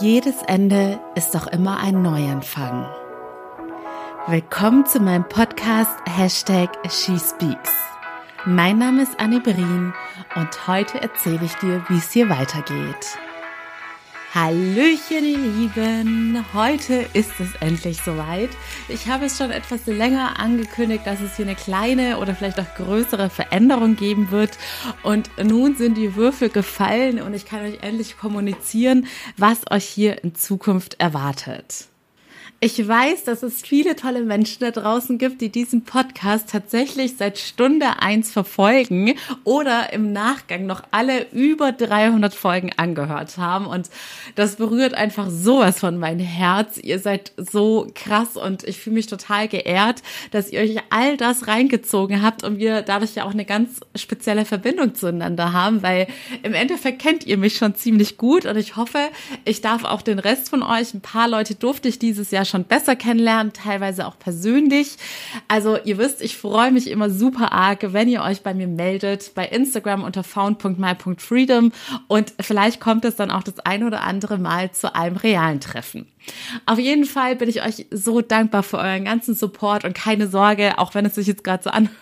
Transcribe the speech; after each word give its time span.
Jedes 0.00 0.40
Ende 0.46 0.98
ist 1.14 1.34
doch 1.34 1.46
immer 1.46 1.78
ein 1.78 2.00
Neuanfang. 2.00 2.88
Willkommen 4.28 4.86
zu 4.86 4.98
meinem 4.98 5.28
Podcast 5.28 5.90
Hashtag 6.08 6.70
SheSpeaks. 6.88 7.70
Mein 8.46 8.78
Name 8.78 9.02
ist 9.02 9.20
Anne 9.20 9.40
Berin 9.40 9.92
und 10.36 10.66
heute 10.66 11.02
erzähle 11.02 11.44
ich 11.44 11.54
dir, 11.56 11.84
wie 11.88 11.98
es 11.98 12.12
hier 12.12 12.30
weitergeht. 12.30 13.18
Hallöchen, 14.32 15.24
ihr 15.24 15.38
Lieben! 15.38 16.44
Heute 16.54 17.04
ist 17.14 17.32
es 17.40 17.48
endlich 17.58 18.00
soweit. 18.00 18.50
Ich 18.88 19.08
habe 19.08 19.24
es 19.24 19.36
schon 19.36 19.50
etwas 19.50 19.86
länger 19.86 20.38
angekündigt, 20.38 21.04
dass 21.04 21.20
es 21.20 21.36
hier 21.36 21.46
eine 21.46 21.56
kleine 21.56 22.16
oder 22.18 22.36
vielleicht 22.36 22.60
auch 22.60 22.74
größere 22.76 23.28
Veränderung 23.28 23.96
geben 23.96 24.30
wird. 24.30 24.56
Und 25.02 25.30
nun 25.42 25.74
sind 25.74 25.96
die 25.96 26.14
Würfel 26.14 26.48
gefallen 26.48 27.20
und 27.20 27.34
ich 27.34 27.44
kann 27.44 27.62
euch 27.62 27.82
endlich 27.82 28.18
kommunizieren, 28.18 29.08
was 29.36 29.68
euch 29.68 29.84
hier 29.84 30.22
in 30.22 30.36
Zukunft 30.36 31.00
erwartet. 31.00 31.89
Ich 32.62 32.86
weiß, 32.86 33.24
dass 33.24 33.42
es 33.42 33.62
viele 33.62 33.96
tolle 33.96 34.20
Menschen 34.20 34.58
da 34.60 34.70
draußen 34.70 35.16
gibt, 35.16 35.40
die 35.40 35.48
diesen 35.48 35.82
Podcast 35.84 36.50
tatsächlich 36.50 37.16
seit 37.16 37.38
Stunde 37.38 37.86
eins 38.00 38.30
verfolgen 38.30 39.14
oder 39.44 39.94
im 39.94 40.12
Nachgang 40.12 40.66
noch 40.66 40.82
alle 40.90 41.26
über 41.32 41.72
300 41.72 42.34
Folgen 42.34 42.70
angehört 42.76 43.38
haben. 43.38 43.64
Und 43.64 43.88
das 44.34 44.56
berührt 44.56 44.92
einfach 44.92 45.30
sowas 45.30 45.80
von 45.80 45.96
mein 45.96 46.18
Herz. 46.18 46.76
Ihr 46.76 46.98
seid 46.98 47.32
so 47.38 47.90
krass 47.94 48.36
und 48.36 48.64
ich 48.64 48.78
fühle 48.78 48.96
mich 48.96 49.06
total 49.06 49.48
geehrt, 49.48 50.02
dass 50.30 50.52
ihr 50.52 50.60
euch 50.60 50.76
all 50.90 51.16
das 51.16 51.46
reingezogen 51.46 52.20
habt 52.20 52.44
und 52.44 52.58
wir 52.58 52.82
dadurch 52.82 53.14
ja 53.14 53.24
auch 53.24 53.32
eine 53.32 53.46
ganz 53.46 53.80
spezielle 53.94 54.44
Verbindung 54.44 54.94
zueinander 54.94 55.54
haben, 55.54 55.82
weil 55.82 56.08
im 56.42 56.52
Endeffekt 56.52 57.00
kennt 57.00 57.24
ihr 57.24 57.38
mich 57.38 57.56
schon 57.56 57.74
ziemlich 57.74 58.18
gut 58.18 58.44
und 58.44 58.58
ich 58.58 58.76
hoffe, 58.76 58.98
ich 59.46 59.62
darf 59.62 59.84
auch 59.84 60.02
den 60.02 60.18
Rest 60.18 60.50
von 60.50 60.62
euch, 60.62 60.92
ein 60.92 61.00
paar 61.00 61.26
Leute 61.26 61.54
durfte 61.54 61.88
ich 61.88 61.98
dieses 61.98 62.30
Jahr 62.30 62.44
schon 62.50 62.64
besser 62.64 62.96
kennenlernen, 62.96 63.52
teilweise 63.52 64.06
auch 64.06 64.18
persönlich. 64.18 64.96
Also 65.48 65.78
ihr 65.84 65.98
wisst, 65.98 66.20
ich 66.20 66.36
freue 66.36 66.72
mich 66.72 66.90
immer 66.90 67.10
super 67.10 67.52
arg, 67.52 67.92
wenn 67.92 68.08
ihr 68.08 68.22
euch 68.22 68.42
bei 68.42 68.54
mir 68.54 68.66
meldet, 68.66 69.34
bei 69.34 69.46
Instagram 69.46 70.04
unter 70.04 70.22
found.my.freedom 70.24 71.72
und 72.08 72.34
vielleicht 72.40 72.80
kommt 72.80 73.04
es 73.04 73.16
dann 73.16 73.30
auch 73.30 73.42
das 73.42 73.60
ein 73.60 73.84
oder 73.84 74.02
andere 74.02 74.38
Mal 74.38 74.72
zu 74.72 74.94
einem 74.94 75.16
realen 75.16 75.60
Treffen. 75.60 76.06
Auf 76.66 76.78
jeden 76.78 77.04
Fall 77.04 77.36
bin 77.36 77.48
ich 77.48 77.64
euch 77.64 77.86
so 77.90 78.20
dankbar 78.20 78.62
für 78.62 78.78
euren 78.78 79.04
ganzen 79.04 79.34
Support 79.34 79.84
und 79.84 79.94
keine 79.94 80.28
Sorge, 80.28 80.78
auch 80.78 80.94
wenn 80.94 81.06
es 81.06 81.14
sich 81.14 81.26
jetzt 81.26 81.44
gerade 81.44 81.62
so 81.62 81.70
anhört, 81.70 81.96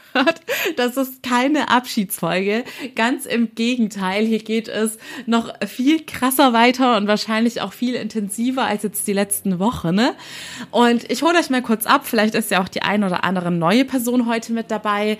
das 0.77 0.97
ist 0.97 1.23
keine 1.23 1.69
Abschiedsfolge. 1.70 2.64
Ganz 2.95 3.27
im 3.27 3.55
Gegenteil, 3.55 4.25
hier 4.27 4.39
geht 4.39 4.69
es 4.69 4.98
noch 5.27 5.53
viel 5.67 6.05
krasser 6.05 6.53
weiter 6.53 6.97
und 6.97 7.06
wahrscheinlich 7.06 7.61
auch 7.61 7.73
viel 7.73 7.95
intensiver 7.95 8.65
als 8.65 8.83
jetzt 8.83 9.06
die 9.06 9.12
letzten 9.12 9.59
Wochen. 9.59 9.95
Ne? 9.95 10.15
Und 10.70 11.11
ich 11.11 11.23
hole 11.23 11.39
euch 11.39 11.50
mal 11.50 11.62
kurz 11.62 11.87
ab, 11.87 12.06
vielleicht 12.06 12.34
ist 12.34 12.50
ja 12.50 12.62
auch 12.62 12.69
die 12.69 12.83
ein 12.83 13.05
oder 13.05 13.25
andere 13.25 13.50
neue 13.50 13.84
Person 13.84 14.27
heute 14.27 14.53
mit 14.53 14.70
dabei. 14.70 15.19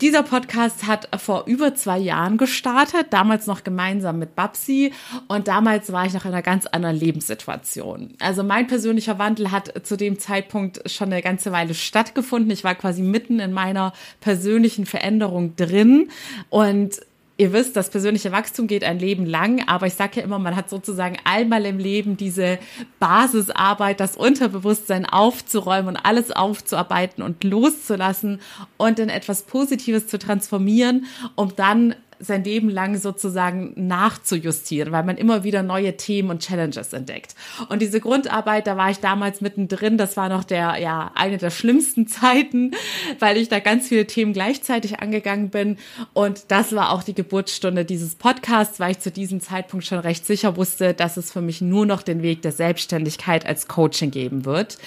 Dieser 0.00 0.22
Podcast 0.22 0.86
hat 0.86 1.08
vor 1.20 1.44
über 1.46 1.74
zwei 1.74 1.98
Jahren 1.98 2.36
gestartet, 2.36 3.08
damals 3.10 3.46
noch 3.46 3.62
gemeinsam 3.62 4.18
mit 4.18 4.34
Babsi 4.34 4.92
und 5.28 5.46
damals 5.48 5.92
war 5.92 6.06
ich 6.06 6.12
noch 6.12 6.24
in 6.24 6.32
einer 6.32 6.42
ganz 6.42 6.66
anderen 6.66 6.96
Lebenssituation. 6.96 8.14
Also 8.18 8.42
mein 8.42 8.66
persönlicher 8.66 9.18
Wandel 9.18 9.52
hat 9.52 9.86
zu 9.86 9.96
dem 9.96 10.18
Zeitpunkt 10.18 10.90
schon 10.90 11.12
eine 11.12 11.22
ganze 11.22 11.52
Weile 11.52 11.74
stattgefunden. 11.74 12.50
Ich 12.50 12.64
war 12.64 12.74
quasi 12.74 13.02
mitten 13.02 13.38
in 13.38 13.52
meiner 13.52 13.92
persönlichen 14.20 14.86
Veränderung 14.86 15.54
drin 15.56 16.08
und 16.50 17.00
ihr 17.42 17.52
wisst, 17.52 17.76
das 17.76 17.90
persönliche 17.90 18.30
Wachstum 18.30 18.68
geht 18.68 18.84
ein 18.84 19.00
Leben 19.00 19.26
lang, 19.26 19.66
aber 19.66 19.86
ich 19.88 19.94
sage 19.94 20.20
ja 20.20 20.22
immer, 20.22 20.38
man 20.38 20.54
hat 20.54 20.70
sozusagen 20.70 21.16
einmal 21.24 21.66
im 21.66 21.78
Leben 21.78 22.16
diese 22.16 22.60
Basisarbeit, 23.00 23.98
das 23.98 24.16
Unterbewusstsein 24.16 25.04
aufzuräumen 25.04 25.88
und 25.88 25.96
alles 25.96 26.30
aufzuarbeiten 26.30 27.22
und 27.22 27.42
loszulassen 27.42 28.40
und 28.76 29.00
in 29.00 29.08
etwas 29.08 29.42
Positives 29.42 30.06
zu 30.06 30.20
transformieren, 30.20 31.06
um 31.34 31.54
dann 31.56 31.96
sein 32.22 32.44
Leben 32.44 32.68
lang 32.68 32.96
sozusagen 32.96 33.72
nachzujustieren, 33.76 34.92
weil 34.92 35.02
man 35.02 35.16
immer 35.16 35.44
wieder 35.44 35.62
neue 35.62 35.96
Themen 35.96 36.30
und 36.30 36.42
Challenges 36.42 36.92
entdeckt. 36.92 37.34
Und 37.68 37.82
diese 37.82 38.00
Grundarbeit, 38.00 38.66
da 38.66 38.76
war 38.76 38.90
ich 38.90 38.98
damals 38.98 39.40
mittendrin, 39.40 39.98
das 39.98 40.16
war 40.16 40.28
noch 40.28 40.44
der, 40.44 40.78
ja, 40.78 41.10
eine 41.14 41.38
der 41.38 41.50
schlimmsten 41.50 42.06
Zeiten, 42.12 42.72
weil 43.18 43.36
ich 43.36 43.48
da 43.48 43.58
ganz 43.58 43.88
viele 43.88 44.06
Themen 44.06 44.32
gleichzeitig 44.32 45.00
angegangen 45.00 45.50
bin. 45.50 45.78
Und 46.12 46.50
das 46.50 46.74
war 46.74 46.92
auch 46.92 47.02
die 47.02 47.14
Geburtsstunde 47.14 47.84
dieses 47.84 48.14
Podcasts, 48.14 48.78
weil 48.78 48.92
ich 48.92 49.00
zu 49.00 49.10
diesem 49.10 49.40
Zeitpunkt 49.40 49.84
schon 49.84 49.98
recht 49.98 50.24
sicher 50.24 50.56
wusste, 50.56 50.94
dass 50.94 51.16
es 51.16 51.32
für 51.32 51.42
mich 51.42 51.60
nur 51.60 51.86
noch 51.86 52.02
den 52.02 52.22
Weg 52.22 52.42
der 52.42 52.52
Selbstständigkeit 52.52 53.44
als 53.46 53.68
Coaching 53.68 54.10
geben 54.10 54.44
wird. 54.44 54.78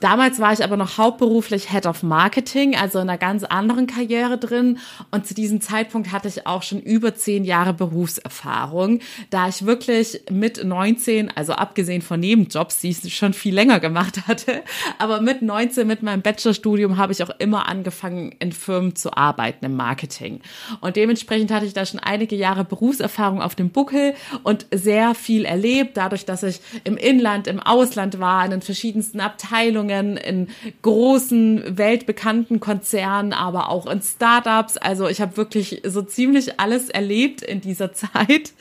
Damals 0.00 0.40
war 0.40 0.52
ich 0.52 0.62
aber 0.62 0.76
noch 0.76 0.98
hauptberuflich 0.98 1.70
Head 1.70 1.86
of 1.86 2.02
Marketing, 2.02 2.76
also 2.76 2.98
in 2.98 3.08
einer 3.08 3.16
ganz 3.16 3.44
anderen 3.44 3.86
Karriere 3.86 4.36
drin. 4.36 4.78
Und 5.10 5.26
zu 5.26 5.32
diesem 5.32 5.62
Zeitpunkt 5.62 6.12
hatte 6.12 6.28
ich 6.28 6.46
auch 6.46 6.62
schon 6.62 6.80
über 6.80 7.14
zehn 7.14 7.44
Jahre 7.44 7.72
Berufserfahrung, 7.72 9.00
da 9.30 9.48
ich 9.48 9.64
wirklich 9.64 10.20
mit 10.30 10.62
19, 10.62 11.34
also 11.34 11.54
abgesehen 11.54 12.02
von 12.02 12.20
Nebenjobs, 12.20 12.80
die 12.80 12.90
ich 12.90 13.16
schon 13.16 13.32
viel 13.32 13.54
länger 13.54 13.80
gemacht 13.80 14.26
hatte, 14.26 14.62
aber 14.98 15.22
mit 15.22 15.40
19, 15.40 15.86
mit 15.86 16.02
meinem 16.02 16.20
Bachelorstudium 16.20 16.98
habe 16.98 17.12
ich 17.12 17.22
auch 17.22 17.30
immer 17.38 17.66
angefangen, 17.66 18.34
in 18.38 18.52
Firmen 18.52 18.96
zu 18.96 19.16
arbeiten 19.16 19.64
im 19.64 19.76
Marketing. 19.76 20.40
Und 20.82 20.96
dementsprechend 20.96 21.50
hatte 21.50 21.64
ich 21.64 21.72
da 21.72 21.86
schon 21.86 22.00
einige 22.00 22.36
Jahre 22.36 22.64
Berufserfahrung 22.64 23.40
auf 23.40 23.54
dem 23.54 23.70
Buckel 23.70 24.14
und 24.42 24.66
sehr 24.74 25.14
viel 25.14 25.46
erlebt, 25.46 25.96
dadurch, 25.96 26.26
dass 26.26 26.42
ich 26.42 26.60
im 26.84 26.98
Inland, 26.98 27.46
im 27.46 27.60
Ausland 27.60 28.20
war, 28.20 28.44
in 28.44 28.50
den 28.50 28.62
verschiedensten 28.62 29.20
Abteilungen, 29.20 29.85
Ausbildungen 29.86 30.16
in 30.16 30.48
großen, 30.82 31.78
weltbekannten 31.78 32.60
Konzernen, 32.60 33.32
aber 33.32 33.68
auch 33.70 33.86
in 33.86 34.02
Startups. 34.02 34.76
Also 34.76 35.08
ich 35.08 35.20
habe 35.20 35.36
wirklich 35.36 35.82
so 35.84 36.02
ziemlich 36.02 36.58
alles 36.60 36.88
erlebt 36.88 37.42
in 37.42 37.60
dieser 37.60 37.92
Zeit 37.94 38.52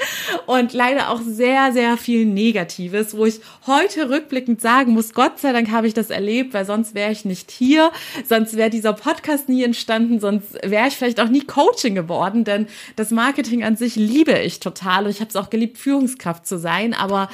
und 0.46 0.74
leider 0.74 1.10
auch 1.10 1.22
sehr, 1.22 1.72
sehr 1.72 1.98
viel 1.98 2.26
Negatives, 2.26 3.18
wo 3.18 3.26
ich 3.26 3.40
heute 3.66 4.10
rückblickend 4.10 4.62
sagen 4.62 4.94
muss, 4.94 5.14
Gott 5.14 5.40
sei 5.40 5.52
Dank 5.52 5.72
habe 5.72 5.88
ich 5.88 5.94
das 5.94 6.10
erlebt, 6.10 6.54
weil 6.54 6.66
sonst 6.66 6.96
wäre 6.96 7.12
ich 7.12 7.26
nicht 7.26 7.52
hier, 7.52 7.92
sonst 8.28 8.56
wäre 8.56 8.70
dieser 8.70 8.94
Podcast 8.94 9.50
nie 9.50 9.64
entstanden, 9.64 10.20
sonst 10.20 10.54
wäre 10.64 10.88
ich 10.88 10.96
vielleicht 10.96 11.20
auch 11.20 11.30
nie 11.30 11.42
Coaching 11.42 11.96
geworden, 11.96 12.44
denn 12.44 12.68
das 12.96 13.12
Marketing 13.12 13.64
an 13.64 13.76
sich 13.76 13.96
liebe 13.96 14.38
ich 14.40 14.60
total 14.60 15.06
und 15.06 15.12
ich 15.12 15.20
habe 15.20 15.30
es 15.30 15.36
auch 15.36 15.50
geliebt, 15.50 15.78
Führungskraft 15.78 16.46
zu 16.46 16.58
sein, 16.58 16.94
aber 16.94 17.30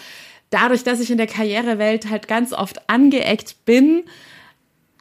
dadurch, 0.51 0.83
dass 0.83 0.99
ich 0.99 1.09
in 1.09 1.17
der 1.17 1.27
Karrierewelt 1.27 2.09
halt 2.09 2.27
ganz 2.27 2.53
oft 2.53 2.87
angeeckt 2.87 3.65
bin, 3.65 4.03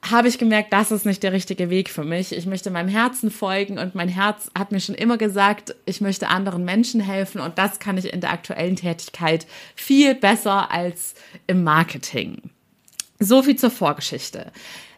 habe 0.08 0.28
ich 0.28 0.38
gemerkt, 0.38 0.72
das 0.72 0.90
ist 0.90 1.04
nicht 1.04 1.22
der 1.22 1.32
richtige 1.32 1.68
Weg 1.68 1.90
für 1.90 2.04
mich. 2.04 2.32
Ich 2.32 2.46
möchte 2.46 2.70
meinem 2.70 2.88
Herzen 2.88 3.30
folgen 3.30 3.78
und 3.78 3.94
mein 3.94 4.08
Herz 4.08 4.50
hat 4.58 4.72
mir 4.72 4.80
schon 4.80 4.94
immer 4.94 5.18
gesagt, 5.18 5.74
ich 5.84 6.00
möchte 6.00 6.28
anderen 6.28 6.64
Menschen 6.64 7.00
helfen 7.00 7.40
und 7.40 7.58
das 7.58 7.80
kann 7.80 7.98
ich 7.98 8.10
in 8.10 8.22
der 8.22 8.32
aktuellen 8.32 8.76
Tätigkeit 8.76 9.46
viel 9.74 10.14
besser 10.14 10.70
als 10.70 11.14
im 11.46 11.64
Marketing. 11.64 12.50
So 13.18 13.42
viel 13.42 13.56
zur 13.56 13.70
Vorgeschichte. 13.70 14.50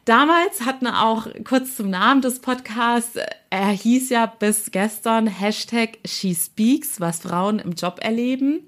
Damals 0.05 0.65
hatten 0.65 0.87
auch 0.87 1.27
kurz 1.45 1.77
zum 1.77 1.91
Namen 1.91 2.23
des 2.23 2.41
Podcasts 2.41 3.19
er 3.53 3.69
hieß 3.69 4.09
ja 4.09 4.25
bis 4.25 4.71
gestern 4.71 5.27
Hashtag 5.27 5.99
SheSpeaks, 6.07 7.03
was 7.03 7.19
Frauen 7.19 7.59
im 7.59 7.73
Job 7.73 7.99
erleben. 8.01 8.67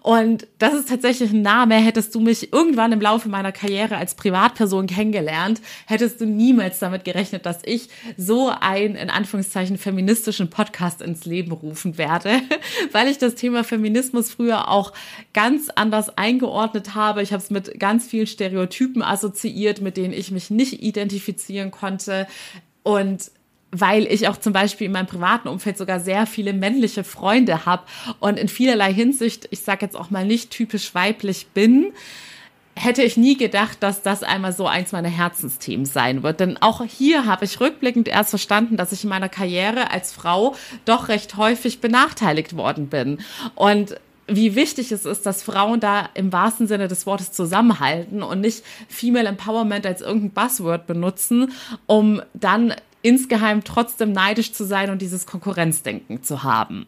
Und 0.00 0.48
das 0.58 0.74
ist 0.74 0.88
tatsächlich 0.88 1.30
ein 1.30 1.42
Name. 1.42 1.76
Hättest 1.76 2.12
du 2.12 2.18
mich 2.18 2.52
irgendwann 2.52 2.90
im 2.90 3.00
Laufe 3.00 3.28
meiner 3.28 3.52
Karriere 3.52 3.98
als 3.98 4.16
Privatperson 4.16 4.88
kennengelernt, 4.88 5.60
hättest 5.86 6.20
du 6.20 6.26
niemals 6.26 6.80
damit 6.80 7.04
gerechnet, 7.04 7.46
dass 7.46 7.60
ich 7.64 7.88
so 8.16 8.48
einen, 8.48 8.96
in 8.96 9.10
Anführungszeichen, 9.10 9.78
feministischen 9.78 10.50
Podcast 10.50 11.02
ins 11.02 11.24
Leben 11.24 11.52
rufen 11.52 11.96
werde, 11.96 12.40
weil 12.90 13.06
ich 13.06 13.18
das 13.18 13.36
Thema 13.36 13.62
Feminismus 13.62 14.32
früher 14.32 14.68
auch 14.68 14.92
ganz 15.34 15.70
anders 15.72 16.18
eingeordnet 16.18 16.96
habe. 16.96 17.22
Ich 17.22 17.32
habe 17.32 17.44
es 17.44 17.50
mit 17.50 17.78
ganz 17.78 18.08
vielen 18.08 18.26
Stereotypen 18.26 19.04
assoziiert, 19.04 19.80
mit 19.80 19.96
denen 19.96 20.12
ich 20.12 20.32
mich 20.32 20.50
nicht 20.50 20.82
identifizieren 20.82 21.70
konnte. 21.70 22.26
Und 22.82 23.30
weil 23.72 24.06
ich 24.06 24.28
auch 24.28 24.36
zum 24.36 24.52
Beispiel 24.52 24.86
in 24.86 24.92
meinem 24.92 25.06
privaten 25.06 25.48
Umfeld 25.48 25.76
sogar 25.76 26.00
sehr 26.00 26.26
viele 26.26 26.52
männliche 26.52 27.04
Freunde 27.04 27.66
habe 27.66 27.82
und 28.20 28.38
in 28.38 28.48
vielerlei 28.48 28.92
Hinsicht, 28.92 29.48
ich 29.50 29.60
sage 29.60 29.84
jetzt 29.84 29.96
auch 29.96 30.10
mal 30.10 30.24
nicht 30.24 30.50
typisch 30.50 30.94
weiblich 30.94 31.48
bin, 31.48 31.92
hätte 32.76 33.02
ich 33.02 33.16
nie 33.16 33.36
gedacht, 33.36 33.78
dass 33.80 34.02
das 34.02 34.22
einmal 34.22 34.52
so 34.52 34.66
eins 34.66 34.92
meiner 34.92 35.08
Herzensthemen 35.08 35.86
sein 35.86 36.22
wird. 36.22 36.40
Denn 36.40 36.58
auch 36.60 36.84
hier 36.84 37.24
habe 37.24 37.46
ich 37.46 37.58
rückblickend 37.58 38.06
erst 38.06 38.30
verstanden, 38.30 38.76
dass 38.76 38.92
ich 38.92 39.02
in 39.02 39.10
meiner 39.10 39.30
Karriere 39.30 39.90
als 39.90 40.12
Frau 40.12 40.54
doch 40.84 41.08
recht 41.08 41.38
häufig 41.38 41.80
benachteiligt 41.80 42.54
worden 42.54 42.88
bin. 42.88 43.18
Und 43.54 43.96
wie 44.28 44.54
wichtig 44.56 44.92
es 44.92 45.04
ist, 45.04 45.24
dass 45.24 45.42
Frauen 45.42 45.80
da 45.80 46.08
im 46.14 46.32
wahrsten 46.32 46.66
Sinne 46.66 46.88
des 46.88 47.06
Wortes 47.06 47.32
zusammenhalten 47.32 48.22
und 48.22 48.40
nicht 48.40 48.64
Female 48.88 49.28
Empowerment 49.28 49.86
als 49.86 50.00
irgendein 50.00 50.32
Buzzword 50.32 50.86
benutzen, 50.86 51.52
um 51.86 52.20
dann 52.34 52.74
insgeheim 53.06 53.62
trotzdem 53.62 54.10
neidisch 54.10 54.52
zu 54.52 54.64
sein 54.64 54.90
und 54.90 55.00
dieses 55.00 55.26
Konkurrenzdenken 55.26 56.24
zu 56.24 56.42
haben. 56.42 56.86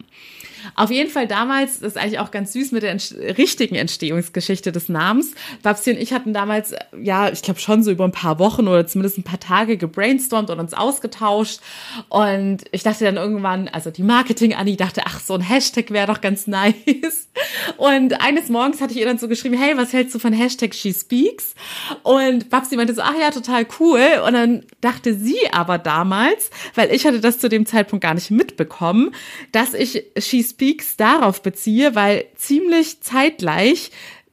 Auf 0.75 0.90
jeden 0.90 1.10
Fall 1.10 1.26
damals, 1.26 1.81
das 1.81 1.93
ist 1.93 1.99
eigentlich 1.99 2.19
auch 2.19 2.31
ganz 2.31 2.52
süß 2.52 2.72
mit 2.72 2.82
der 2.82 2.93
ent 2.93 3.14
richtigen 3.37 3.75
Entstehungsgeschichte 3.75 4.72
des 4.72 4.88
Namens. 4.88 5.32
Babsi 5.62 5.90
und 5.90 5.99
ich 5.99 6.12
hatten 6.12 6.32
damals, 6.32 6.75
ja, 7.00 7.28
ich 7.31 7.43
glaube 7.43 7.60
schon 7.60 7.82
so 7.82 7.90
über 7.90 8.05
ein 8.05 8.12
paar 8.12 8.38
Wochen 8.38 8.69
oder 8.69 8.87
zumindest 8.87 9.19
ein 9.19 9.25
paar 9.25 9.40
Tage 9.40 9.76
gebrainstormt 9.76 10.50
und 10.50 10.58
uns 10.58 10.75
ausgetauscht. 10.75 11.60
Und 12.08 12.64
ich 12.72 12.82
dachte 12.82 13.05
dann 13.05 13.16
irgendwann, 13.16 13.69
also 13.69 13.90
die 13.90 14.02
Marketing-Anni 14.02 14.76
dachte, 14.76 15.02
ach, 15.05 15.20
so 15.20 15.34
ein 15.34 15.40
Hashtag 15.40 15.90
wäre 15.90 16.06
doch 16.06 16.20
ganz 16.20 16.46
nice. 16.46 17.28
Und 17.76 18.20
eines 18.20 18.49
Morgens 18.49 18.81
hatte 18.81 18.94
ich 18.94 19.00
ihr 19.00 19.06
dann 19.06 19.19
so 19.19 19.28
geschrieben, 19.28 19.56
hey, 19.56 19.76
was 19.76 19.93
hältst 19.93 20.14
du 20.14 20.19
von 20.19 20.32
Hashtag 20.32 20.75
SheSpeaks? 20.75 21.54
Und 22.02 22.50
Babsi 22.50 22.76
meinte 22.76 22.94
so, 22.94 23.02
ach 23.02 23.14
ja, 23.19 23.31
total 23.31 23.66
cool. 23.78 24.00
Und 24.26 24.32
dann 24.32 24.64
dachte 24.81 25.14
sie 25.14 25.38
aber 25.52 25.78
damals, 25.78 26.50
weil 26.75 26.93
ich 26.93 27.06
hatte 27.06 27.20
das 27.20 27.38
zu 27.38 27.49
dem 27.49 27.66
Zeitpunkt 27.66 28.02
gar 28.02 28.14
nicht 28.14 28.31
mitbekommen, 28.31 29.14
dass 29.52 29.75
ich 29.75 30.04
She 30.19 30.43
Speaks 30.50 30.97
darauf 30.97 31.43
beziehe, 31.43 31.95
weil 31.95 32.27
ziemlich 32.37 33.00
zeitgleich 33.00 33.91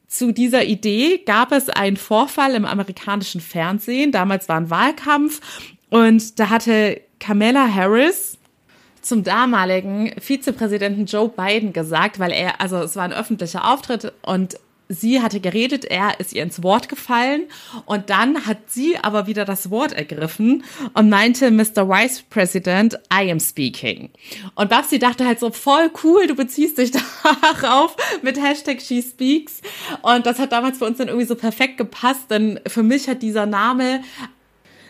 zu 0.08 0.32
dieser 0.32 0.64
Idee 0.64 1.18
gab 1.18 1.52
es 1.52 1.68
einen 1.68 1.96
Vorfall 1.96 2.54
im 2.54 2.64
amerikanischen 2.64 3.40
Fernsehen. 3.40 4.12
Damals 4.12 4.48
war 4.48 4.56
ein 4.56 4.70
Wahlkampf 4.70 5.40
und 5.90 6.38
da 6.38 6.50
hatte 6.50 7.00
Kamala 7.20 7.72
Harris 7.72 8.38
zum 9.02 9.22
damaligen 9.22 10.12
Vizepräsidenten 10.20 11.06
Joe 11.06 11.28
Biden 11.28 11.72
gesagt, 11.72 12.18
weil 12.18 12.32
er, 12.32 12.60
also 12.60 12.78
es 12.78 12.96
war 12.96 13.04
ein 13.04 13.12
öffentlicher 13.12 13.70
Auftritt 13.70 14.12
und 14.22 14.58
sie 14.88 15.20
hatte 15.20 15.40
geredet, 15.40 15.84
er 15.84 16.20
ist 16.20 16.32
ihr 16.32 16.42
ins 16.42 16.62
Wort 16.62 16.88
gefallen 16.88 17.44
und 17.86 18.10
dann 18.10 18.46
hat 18.46 18.58
sie 18.68 18.96
aber 18.98 19.26
wieder 19.26 19.44
das 19.44 19.70
Wort 19.70 19.92
ergriffen 19.92 20.64
und 20.94 21.08
meinte, 21.08 21.50
Mr. 21.50 21.88
Vice 21.88 22.22
President, 22.30 22.94
I 23.12 23.30
am 23.30 23.40
speaking. 23.40 24.10
Und 24.54 24.70
Babsi 24.70 24.98
dachte 24.98 25.26
halt 25.26 25.40
so, 25.40 25.50
voll 25.50 25.90
cool, 26.04 26.26
du 26.26 26.34
beziehst 26.34 26.78
dich 26.78 26.92
darauf 27.42 27.96
mit 28.22 28.40
Hashtag 28.40 28.80
She 28.80 29.02
Speaks. 29.02 29.60
Und 30.02 30.26
das 30.26 30.38
hat 30.38 30.52
damals 30.52 30.78
für 30.78 30.84
uns 30.84 30.98
dann 30.98 31.08
irgendwie 31.08 31.26
so 31.26 31.34
perfekt 31.34 31.78
gepasst, 31.78 32.30
denn 32.30 32.60
für 32.66 32.82
mich 32.82 33.08
hat 33.08 33.22
dieser 33.22 33.46
Name 33.46 34.02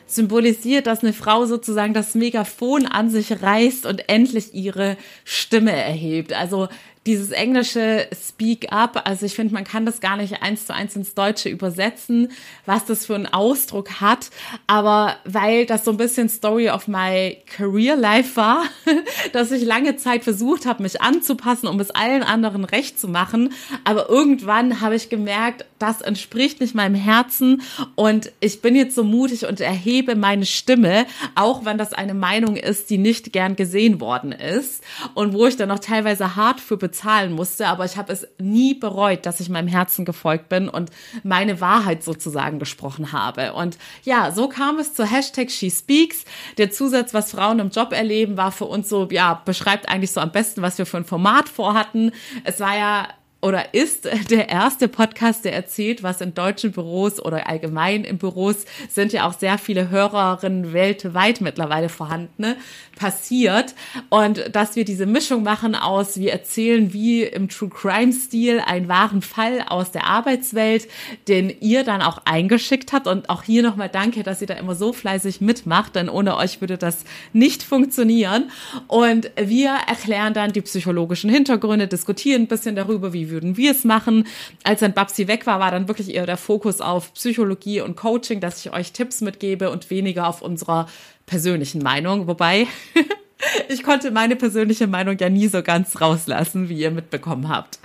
symbolisiert, 0.06 0.86
dass 0.86 1.02
eine 1.02 1.12
Frau 1.12 1.46
sozusagen 1.46 1.92
das 1.92 2.14
Megafon 2.14 2.86
an 2.86 3.10
sich 3.10 3.42
reißt 3.42 3.86
und 3.86 4.08
endlich 4.08 4.54
ihre 4.54 4.96
Stimme 5.24 5.72
erhebt. 5.72 6.32
Also 6.32 6.68
dieses 7.06 7.30
englische 7.30 8.08
Speak 8.12 8.72
Up, 8.72 9.02
also 9.04 9.26
ich 9.26 9.34
finde, 9.34 9.54
man 9.54 9.64
kann 9.64 9.86
das 9.86 10.00
gar 10.00 10.16
nicht 10.16 10.42
eins 10.42 10.66
zu 10.66 10.74
eins 10.74 10.96
ins 10.96 11.14
Deutsche 11.14 11.48
übersetzen, 11.48 12.32
was 12.66 12.84
das 12.84 13.06
für 13.06 13.14
einen 13.14 13.26
Ausdruck 13.26 14.00
hat. 14.00 14.30
Aber 14.66 15.16
weil 15.24 15.66
das 15.66 15.84
so 15.84 15.92
ein 15.92 15.96
bisschen 15.96 16.28
Story 16.28 16.68
of 16.68 16.88
my 16.88 17.38
career 17.46 17.96
life 17.96 18.36
war, 18.36 18.64
dass 19.32 19.52
ich 19.52 19.64
lange 19.64 19.96
Zeit 19.96 20.24
versucht 20.24 20.66
habe, 20.66 20.82
mich 20.82 21.00
anzupassen, 21.00 21.68
um 21.68 21.78
es 21.78 21.90
allen 21.90 22.22
anderen 22.22 22.64
recht 22.64 22.98
zu 22.98 23.08
machen. 23.08 23.52
Aber 23.84 24.08
irgendwann 24.08 24.80
habe 24.80 24.96
ich 24.96 25.08
gemerkt, 25.08 25.64
das 25.78 26.00
entspricht 26.00 26.60
nicht 26.60 26.74
meinem 26.74 26.94
Herzen 26.94 27.62
und 27.94 28.32
ich 28.40 28.62
bin 28.62 28.74
jetzt 28.74 28.94
so 28.94 29.04
mutig 29.04 29.46
und 29.46 29.60
erhebe 29.60 30.16
meine 30.16 30.46
Stimme, 30.46 31.06
auch 31.34 31.64
wenn 31.64 31.78
das 31.78 31.92
eine 31.92 32.14
Meinung 32.14 32.56
ist, 32.56 32.90
die 32.90 32.98
nicht 32.98 33.32
gern 33.32 33.56
gesehen 33.56 34.00
worden 34.00 34.32
ist 34.32 34.82
und 35.14 35.34
wo 35.34 35.46
ich 35.46 35.56
dann 35.56 35.68
noch 35.68 35.78
teilweise 35.78 36.36
hart 36.36 36.60
für 36.60 36.76
bezahlen 36.96 37.32
musste, 37.32 37.66
aber 37.66 37.84
ich 37.84 37.96
habe 37.98 38.12
es 38.12 38.26
nie 38.38 38.72
bereut, 38.72 39.26
dass 39.26 39.40
ich 39.40 39.50
meinem 39.50 39.68
Herzen 39.68 40.06
gefolgt 40.06 40.48
bin 40.48 40.68
und 40.68 40.90
meine 41.22 41.60
Wahrheit 41.60 42.02
sozusagen 42.02 42.58
gesprochen 42.58 43.12
habe. 43.12 43.52
Und 43.52 43.76
ja, 44.04 44.32
so 44.32 44.48
kam 44.48 44.78
es 44.78 44.94
zu 44.94 45.04
Hashtag 45.04 45.50
SheSpeaks. 45.50 46.24
Der 46.56 46.70
Zusatz, 46.70 47.12
was 47.12 47.32
Frauen 47.32 47.58
im 47.58 47.70
Job 47.70 47.92
erleben, 47.92 48.38
war 48.38 48.50
für 48.50 48.64
uns 48.64 48.88
so, 48.88 49.08
ja, 49.10 49.42
beschreibt 49.44 49.88
eigentlich 49.90 50.12
so 50.12 50.20
am 50.20 50.32
besten, 50.32 50.62
was 50.62 50.78
wir 50.78 50.86
für 50.86 50.96
ein 50.96 51.04
Format 51.04 51.50
vorhatten. 51.50 52.12
Es 52.44 52.60
war 52.60 52.76
ja 52.76 53.08
oder 53.42 53.74
ist 53.74 54.08
der 54.30 54.48
erste 54.48 54.88
Podcast, 54.88 55.44
der 55.44 55.54
erzählt, 55.54 56.02
was 56.02 56.20
in 56.20 56.34
deutschen 56.34 56.72
Büros 56.72 57.20
oder 57.20 57.48
allgemein 57.48 58.04
in 58.04 58.18
Büros 58.18 58.64
sind 58.88 59.12
ja 59.12 59.28
auch 59.28 59.38
sehr 59.38 59.58
viele 59.58 59.90
Hörerinnen 59.90 60.72
weltweit 60.72 61.40
mittlerweile 61.40 61.88
vorhanden, 61.88 62.56
passiert. 62.96 63.74
Und 64.08 64.54
dass 64.54 64.74
wir 64.74 64.84
diese 64.84 65.06
Mischung 65.06 65.42
machen 65.42 65.74
aus, 65.74 66.18
wir 66.18 66.32
erzählen 66.32 66.92
wie 66.92 67.22
im 67.24 67.48
True 67.48 67.68
Crime 67.68 68.12
Stil 68.12 68.60
einen 68.60 68.88
wahren 68.88 69.22
Fall 69.22 69.64
aus 69.68 69.92
der 69.92 70.06
Arbeitswelt, 70.06 70.88
den 71.28 71.54
ihr 71.60 71.84
dann 71.84 72.02
auch 72.02 72.22
eingeschickt 72.24 72.92
habt. 72.92 73.06
Und 73.06 73.28
auch 73.28 73.42
hier 73.42 73.62
nochmal 73.62 73.90
danke, 73.90 74.22
dass 74.22 74.40
ihr 74.40 74.46
da 74.46 74.54
immer 74.54 74.74
so 74.74 74.92
fleißig 74.92 75.40
mitmacht, 75.40 75.94
denn 75.94 76.08
ohne 76.08 76.36
euch 76.36 76.60
würde 76.60 76.78
das 76.78 77.04
nicht 77.32 77.62
funktionieren. 77.62 78.50
Und 78.88 79.30
wir 79.36 79.76
erklären 79.86 80.32
dann 80.32 80.52
die 80.52 80.62
psychologischen 80.62 81.30
Hintergründe, 81.30 81.86
diskutieren 81.86 82.42
ein 82.42 82.48
bisschen 82.48 82.76
darüber, 82.76 83.12
wie 83.26 83.30
würden 83.30 83.56
wir 83.56 83.72
es 83.72 83.84
machen. 83.84 84.26
Als 84.62 84.80
dann 84.80 84.92
Babsi 84.92 85.28
weg 85.28 85.46
war, 85.46 85.60
war 85.60 85.70
dann 85.70 85.88
wirklich 85.88 86.14
eher 86.14 86.26
der 86.26 86.36
Fokus 86.36 86.80
auf 86.80 87.12
Psychologie 87.14 87.80
und 87.80 87.96
Coaching, 87.96 88.40
dass 88.40 88.64
ich 88.64 88.72
euch 88.72 88.92
Tipps 88.92 89.20
mitgebe 89.20 89.70
und 89.70 89.90
weniger 89.90 90.28
auf 90.28 90.42
unserer 90.42 90.86
persönlichen 91.26 91.82
Meinung. 91.82 92.26
Wobei 92.26 92.66
ich 93.68 93.82
konnte 93.82 94.10
meine 94.10 94.36
persönliche 94.36 94.86
Meinung 94.86 95.16
ja 95.18 95.28
nie 95.28 95.48
so 95.48 95.62
ganz 95.62 96.00
rauslassen, 96.00 96.68
wie 96.68 96.78
ihr 96.78 96.90
mitbekommen 96.90 97.48
habt. 97.48 97.78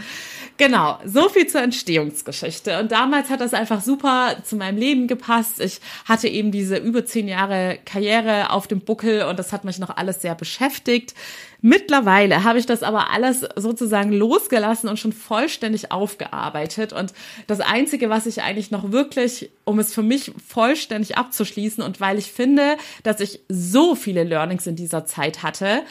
Genau, 0.57 0.99
so 1.05 1.27
viel 1.27 1.47
zur 1.47 1.63
Entstehungsgeschichte. 1.63 2.79
Und 2.79 2.91
damals 2.91 3.31
hat 3.31 3.41
das 3.41 3.55
einfach 3.55 3.81
super 3.81 4.35
zu 4.43 4.55
meinem 4.55 4.77
Leben 4.77 5.07
gepasst. 5.07 5.59
Ich 5.59 5.79
hatte 6.05 6.27
eben 6.27 6.51
diese 6.51 6.77
über 6.77 7.03
zehn 7.03 7.27
Jahre 7.27 7.79
Karriere 7.83 8.51
auf 8.51 8.67
dem 8.67 8.81
Buckel 8.81 9.23
und 9.23 9.39
das 9.39 9.53
hat 9.53 9.63
mich 9.63 9.79
noch 9.79 9.97
alles 9.97 10.21
sehr 10.21 10.35
beschäftigt. 10.35 11.15
Mittlerweile 11.63 12.43
habe 12.43 12.57
ich 12.57 12.65
das 12.65 12.81
aber 12.81 13.11
alles 13.11 13.45
sozusagen 13.55 14.11
losgelassen 14.11 14.89
und 14.89 14.97
schon 14.97 15.13
vollständig 15.13 15.91
aufgearbeitet. 15.91 16.91
Und 16.91 17.13
das 17.45 17.59
Einzige, 17.59 18.09
was 18.09 18.25
ich 18.25 18.41
eigentlich 18.41 18.71
noch 18.71 18.91
wirklich, 18.91 19.51
um 19.63 19.77
es 19.77 19.93
für 19.93 20.01
mich 20.01 20.31
vollständig 20.47 21.17
abzuschließen 21.17 21.83
und 21.83 21.99
weil 21.99 22.17
ich 22.17 22.31
finde, 22.31 22.77
dass 23.03 23.19
ich 23.19 23.41
so 23.47 23.93
viele 23.93 24.23
Learnings 24.23 24.65
in 24.65 24.75
dieser 24.75 25.05
Zeit 25.05 25.43
hatte, 25.43 25.83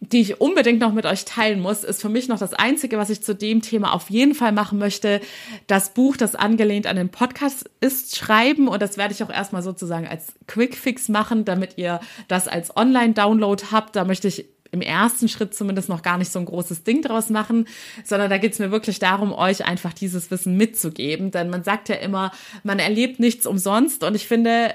die 0.00 0.20
ich 0.20 0.40
unbedingt 0.40 0.78
noch 0.80 0.92
mit 0.92 1.06
euch 1.06 1.24
teilen 1.24 1.60
muss, 1.60 1.82
ist 1.82 2.00
für 2.00 2.08
mich 2.08 2.28
noch 2.28 2.38
das 2.38 2.54
Einzige, 2.54 2.98
was 2.98 3.10
ich 3.10 3.20
zu 3.20 3.34
dem 3.34 3.62
Thema 3.62 3.92
auf 3.92 4.10
jeden 4.10 4.34
Fall 4.34 4.52
machen 4.52 4.78
möchte. 4.78 5.20
Das 5.66 5.92
Buch, 5.92 6.16
das 6.16 6.36
angelehnt 6.36 6.86
an 6.86 6.96
den 6.96 7.08
Podcast 7.08 7.68
ist, 7.80 8.16
schreiben. 8.16 8.68
Und 8.68 8.80
das 8.80 8.96
werde 8.96 9.12
ich 9.12 9.22
auch 9.24 9.30
erstmal 9.30 9.62
sozusagen 9.62 10.06
als 10.06 10.26
Quickfix 10.46 11.08
machen, 11.08 11.44
damit 11.44 11.78
ihr 11.78 12.00
das 12.28 12.46
als 12.46 12.76
Online-Download 12.76 13.64
habt. 13.72 13.96
Da 13.96 14.04
möchte 14.04 14.28
ich 14.28 14.46
im 14.70 14.80
ersten 14.80 15.28
Schritt 15.28 15.54
zumindest 15.54 15.88
noch 15.88 16.02
gar 16.02 16.18
nicht 16.18 16.30
so 16.30 16.38
ein 16.38 16.44
großes 16.44 16.84
Ding 16.84 17.02
draus 17.02 17.30
machen, 17.30 17.66
sondern 18.04 18.30
da 18.30 18.38
geht 18.38 18.52
es 18.52 18.58
mir 18.58 18.70
wirklich 18.70 18.98
darum, 18.98 19.32
euch 19.32 19.64
einfach 19.64 19.92
dieses 19.92 20.30
Wissen 20.30 20.56
mitzugeben. 20.56 21.30
Denn 21.30 21.50
man 21.50 21.64
sagt 21.64 21.88
ja 21.88 21.96
immer, 21.96 22.32
man 22.62 22.78
erlebt 22.78 23.20
nichts 23.20 23.46
umsonst 23.46 24.04
und 24.04 24.14
ich 24.14 24.26
finde, 24.26 24.74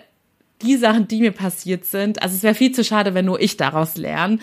die 0.64 0.78
Sachen, 0.78 1.08
die 1.08 1.20
mir 1.20 1.32
passiert 1.32 1.86
sind, 1.86 2.22
also 2.24 2.36
es 2.36 2.44
wäre 2.44 2.56
viel 2.56 2.72
zu 2.72 2.84
schade, 2.84 3.14
wenn 3.14 3.26
nur 3.26 3.40
ich 3.40 3.58
daraus 3.58 3.98
lerne, 3.98 4.40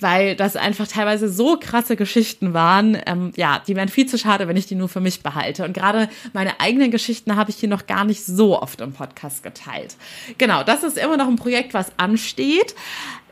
weil 0.00 0.36
das 0.36 0.56
einfach 0.56 0.86
teilweise 0.86 1.28
so 1.28 1.56
krasse 1.58 1.96
Geschichten 1.96 2.54
waren. 2.54 2.96
Ähm, 3.06 3.32
ja, 3.36 3.62
die 3.66 3.76
wären 3.76 3.88
viel 3.88 4.06
zu 4.06 4.18
schade, 4.18 4.48
wenn 4.48 4.56
ich 4.56 4.66
die 4.66 4.74
nur 4.74 4.88
für 4.88 5.00
mich 5.00 5.22
behalte. 5.22 5.64
Und 5.64 5.74
gerade 5.74 6.08
meine 6.32 6.60
eigenen 6.60 6.90
Geschichten 6.90 7.36
habe 7.36 7.50
ich 7.50 7.56
hier 7.56 7.68
noch 7.68 7.86
gar 7.86 8.04
nicht 8.04 8.24
so 8.24 8.60
oft 8.60 8.80
im 8.80 8.92
Podcast 8.92 9.42
geteilt. 9.42 9.96
Genau, 10.38 10.62
das 10.62 10.82
ist 10.82 10.96
immer 10.96 11.16
noch 11.16 11.28
ein 11.28 11.36
Projekt, 11.36 11.74
was 11.74 11.92
ansteht. 11.98 12.74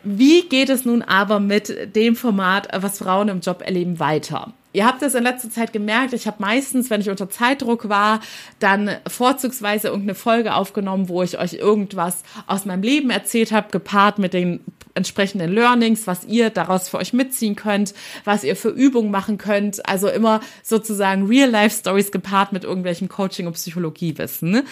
Wie 0.05 0.43
geht 0.49 0.69
es 0.69 0.85
nun 0.85 1.03
aber 1.03 1.39
mit 1.39 1.95
dem 1.95 2.17
Format, 2.17 2.69
was 2.75 2.99
Frauen 2.99 3.29
im 3.29 3.41
Job 3.41 3.63
erleben, 3.65 4.01
weiter? 4.01 4.53
Ihr 4.73 4.87
habt 4.87 5.03
es 5.03 5.15
in 5.15 5.23
letzter 5.23 5.51
Zeit 5.51 5.73
gemerkt, 5.73 6.15
ich 6.15 6.27
habe 6.27 6.39
meistens, 6.41 6.89
wenn 6.89 7.01
ich 7.01 7.11
unter 7.11 7.29
Zeitdruck 7.29 7.89
war, 7.89 8.21
dann 8.59 8.91
vorzugsweise 9.07 9.89
irgendeine 9.89 10.15
Folge 10.15 10.55
aufgenommen, 10.55 11.09
wo 11.09 11.23
ich 11.23 11.39
euch 11.39 11.55
irgendwas 11.55 12.23
aus 12.47 12.65
meinem 12.65 12.83
Leben 12.83 13.11
erzählt 13.11 13.53
habe, 13.53 13.71
gepaart 13.71 14.19
mit 14.19 14.33
den 14.33 14.61
entsprechenden 14.95 15.53
Learnings, 15.53 16.07
was 16.07 16.25
ihr 16.25 16.51
daraus 16.51 16.89
für 16.89 16.99
euch 16.99 17.13
mitziehen 17.13 17.57
könnt, 17.57 17.95
was 18.25 18.45
ihr 18.45 18.57
für 18.57 18.69
Übungen 18.69 19.11
machen 19.11 19.39
könnt. 19.39 19.87
Also 19.89 20.09
immer 20.09 20.41
sozusagen 20.63 21.27
Real-Life-Stories 21.27 22.13
gepaart 22.13 22.53
mit 22.53 22.65
irgendwelchen 22.65 23.09
Coaching- 23.09 23.47
und 23.47 23.55
Psychologiewissen, 23.55 24.63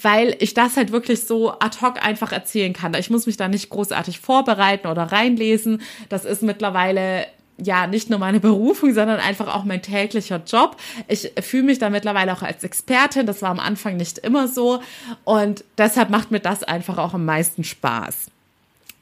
weil 0.00 0.36
ich 0.38 0.54
das 0.54 0.76
halt 0.76 0.92
wirklich 0.92 1.26
so 1.26 1.52
ad 1.58 1.78
hoc 1.82 2.04
einfach 2.04 2.32
erzählen 2.32 2.72
kann. 2.72 2.94
Ich 2.94 3.10
muss 3.10 3.26
mich 3.26 3.36
da 3.36 3.48
nicht 3.48 3.68
großartig 3.70 4.20
vorbereiten 4.20 4.86
oder 4.86 5.04
reinlesen. 5.04 5.82
Das 6.08 6.24
ist 6.24 6.42
mittlerweile 6.42 7.26
ja 7.58 7.86
nicht 7.86 8.10
nur 8.10 8.18
meine 8.18 8.40
Berufung, 8.40 8.92
sondern 8.92 9.18
einfach 9.18 9.54
auch 9.54 9.64
mein 9.64 9.82
täglicher 9.82 10.42
Job. 10.46 10.76
Ich 11.08 11.32
fühle 11.40 11.64
mich 11.64 11.78
da 11.78 11.90
mittlerweile 11.90 12.32
auch 12.32 12.42
als 12.42 12.64
Expertin. 12.64 13.26
Das 13.26 13.42
war 13.42 13.50
am 13.50 13.60
Anfang 13.60 13.96
nicht 13.96 14.18
immer 14.18 14.48
so. 14.48 14.80
Und 15.24 15.64
deshalb 15.78 16.10
macht 16.10 16.30
mir 16.30 16.40
das 16.40 16.62
einfach 16.62 16.98
auch 16.98 17.14
am 17.14 17.24
meisten 17.24 17.64
Spaß. 17.64 18.30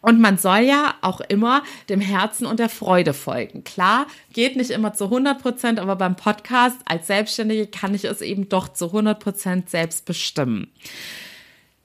Und 0.04 0.20
man 0.20 0.36
soll 0.36 0.58
ja 0.58 0.94
auch 1.00 1.22
immer 1.22 1.62
dem 1.88 2.00
Herzen 2.00 2.44
und 2.44 2.60
der 2.60 2.68
Freude 2.68 3.14
folgen. 3.14 3.64
Klar, 3.64 4.06
geht 4.34 4.54
nicht 4.54 4.70
immer 4.70 4.92
zu 4.92 5.04
100 5.04 5.40
Prozent, 5.40 5.80
aber 5.80 5.96
beim 5.96 6.14
Podcast 6.14 6.76
als 6.84 7.06
Selbstständige 7.06 7.66
kann 7.66 7.94
ich 7.94 8.04
es 8.04 8.20
eben 8.20 8.50
doch 8.50 8.68
zu 8.68 8.88
100 8.88 9.18
Prozent 9.18 9.70
selbst 9.70 10.04
bestimmen. 10.04 10.70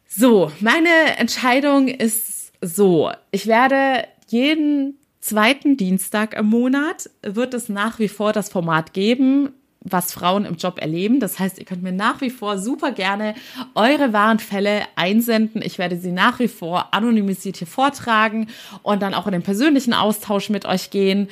So, 0.05 0.51
meine 0.59 0.89
Entscheidung 1.17 1.87
ist 1.87 2.51
so. 2.59 3.09
Ich 3.31 3.47
werde 3.47 4.05
jeden 4.27 4.97
zweiten 5.21 5.77
Dienstag 5.77 6.33
im 6.33 6.47
Monat 6.47 7.09
wird 7.21 7.53
es 7.53 7.69
nach 7.69 7.99
wie 7.99 8.07
vor 8.07 8.33
das 8.33 8.49
Format 8.49 8.93
geben, 8.93 9.49
was 9.81 10.13
Frauen 10.13 10.45
im 10.45 10.55
Job 10.55 10.79
erleben. 10.79 11.19
Das 11.19 11.39
heißt, 11.39 11.57
ihr 11.59 11.65
könnt 11.65 11.83
mir 11.83 11.91
nach 11.91 12.21
wie 12.21 12.29
vor 12.29 12.57
super 12.57 12.91
gerne 12.91 13.35
eure 13.75 14.13
wahren 14.13 14.39
Fälle 14.39 14.83
einsenden. 14.95 15.61
Ich 15.61 15.77
werde 15.77 15.97
sie 15.97 16.11
nach 16.11 16.39
wie 16.39 16.47
vor 16.47 16.93
anonymisiert 16.93 17.57
hier 17.57 17.67
vortragen 17.67 18.47
und 18.83 19.01
dann 19.01 19.13
auch 19.13 19.25
in 19.25 19.33
den 19.33 19.43
persönlichen 19.43 19.93
Austausch 19.93 20.49
mit 20.49 20.65
euch 20.65 20.89
gehen. 20.89 21.29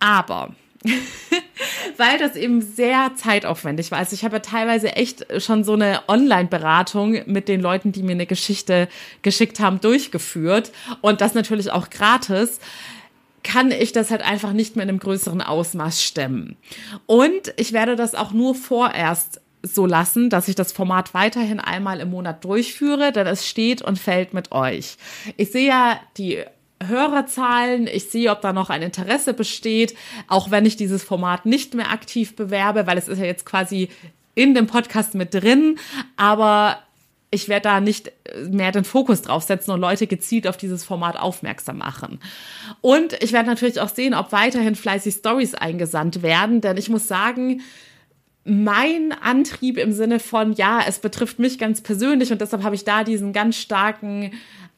Aber 0.00 0.54
weil 1.96 2.18
das 2.18 2.36
eben 2.36 2.62
sehr 2.62 3.12
zeitaufwendig 3.14 3.90
war. 3.90 3.98
Also 3.98 4.14
ich 4.14 4.24
habe 4.24 4.36
ja 4.36 4.40
teilweise 4.40 4.96
echt 4.96 5.26
schon 5.42 5.62
so 5.62 5.74
eine 5.74 6.00
Online-Beratung 6.08 7.20
mit 7.26 7.48
den 7.48 7.60
Leuten, 7.60 7.92
die 7.92 8.02
mir 8.02 8.12
eine 8.12 8.26
Geschichte 8.26 8.88
geschickt 9.22 9.60
haben, 9.60 9.80
durchgeführt 9.80 10.72
und 11.02 11.20
das 11.20 11.34
natürlich 11.34 11.70
auch 11.70 11.90
gratis 11.90 12.60
kann 13.42 13.70
ich 13.70 13.92
das 13.92 14.10
halt 14.10 14.22
einfach 14.22 14.52
nicht 14.52 14.76
mehr 14.76 14.82
in 14.82 14.90
einem 14.90 14.98
größeren 14.98 15.42
Ausmaß 15.42 16.02
stemmen. 16.02 16.56
Und 17.06 17.54
ich 17.56 17.72
werde 17.72 17.96
das 17.96 18.14
auch 18.14 18.32
nur 18.32 18.54
vorerst 18.54 19.40
so 19.62 19.86
lassen, 19.86 20.30
dass 20.30 20.48
ich 20.48 20.54
das 20.54 20.72
Format 20.72 21.12
weiterhin 21.14 21.60
einmal 21.60 22.00
im 22.00 22.10
Monat 22.10 22.44
durchführe, 22.44 23.12
denn 23.12 23.26
es 23.26 23.46
steht 23.46 23.82
und 23.82 23.98
fällt 23.98 24.32
mit 24.32 24.52
euch. 24.52 24.96
Ich 25.36 25.52
sehe 25.52 25.68
ja 25.68 26.00
die 26.16 26.44
Hörerzahlen. 26.82 27.86
Ich 27.86 28.06
sehe, 28.10 28.30
ob 28.30 28.40
da 28.40 28.52
noch 28.52 28.70
ein 28.70 28.82
Interesse 28.82 29.34
besteht, 29.34 29.94
auch 30.28 30.50
wenn 30.50 30.64
ich 30.64 30.76
dieses 30.76 31.04
Format 31.04 31.44
nicht 31.44 31.74
mehr 31.74 31.90
aktiv 31.90 32.36
bewerbe, 32.36 32.86
weil 32.86 32.96
es 32.96 33.08
ist 33.08 33.18
ja 33.18 33.26
jetzt 33.26 33.44
quasi 33.44 33.90
in 34.34 34.54
dem 34.54 34.66
Podcast 34.66 35.14
mit 35.14 35.34
drin. 35.34 35.78
Aber 36.16 36.78
ich 37.30 37.48
werde 37.48 37.62
da 37.62 37.80
nicht 37.80 38.12
mehr 38.48 38.72
den 38.72 38.84
Fokus 38.84 39.22
draufsetzen 39.22 39.72
und 39.72 39.80
Leute 39.80 40.06
gezielt 40.06 40.46
auf 40.46 40.56
dieses 40.56 40.84
Format 40.84 41.16
aufmerksam 41.16 41.78
machen. 41.78 42.18
Und 42.80 43.12
ich 43.22 43.32
werde 43.32 43.48
natürlich 43.48 43.80
auch 43.80 43.88
sehen, 43.88 44.14
ob 44.14 44.32
weiterhin 44.32 44.74
fleißig 44.74 45.14
Stories 45.14 45.54
eingesandt 45.54 46.22
werden, 46.22 46.60
denn 46.60 46.76
ich 46.76 46.88
muss 46.88 47.06
sagen, 47.06 47.62
mein 48.44 49.12
Antrieb 49.12 49.76
im 49.78 49.92
Sinne 49.92 50.18
von, 50.18 50.54
ja, 50.54 50.80
es 50.86 50.98
betrifft 50.98 51.38
mich 51.38 51.58
ganz 51.58 51.82
persönlich 51.82 52.32
und 52.32 52.40
deshalb 52.40 52.64
habe 52.64 52.74
ich 52.74 52.84
da 52.84 53.04
diesen 53.04 53.32
ganz 53.32 53.56
starken 53.56 54.32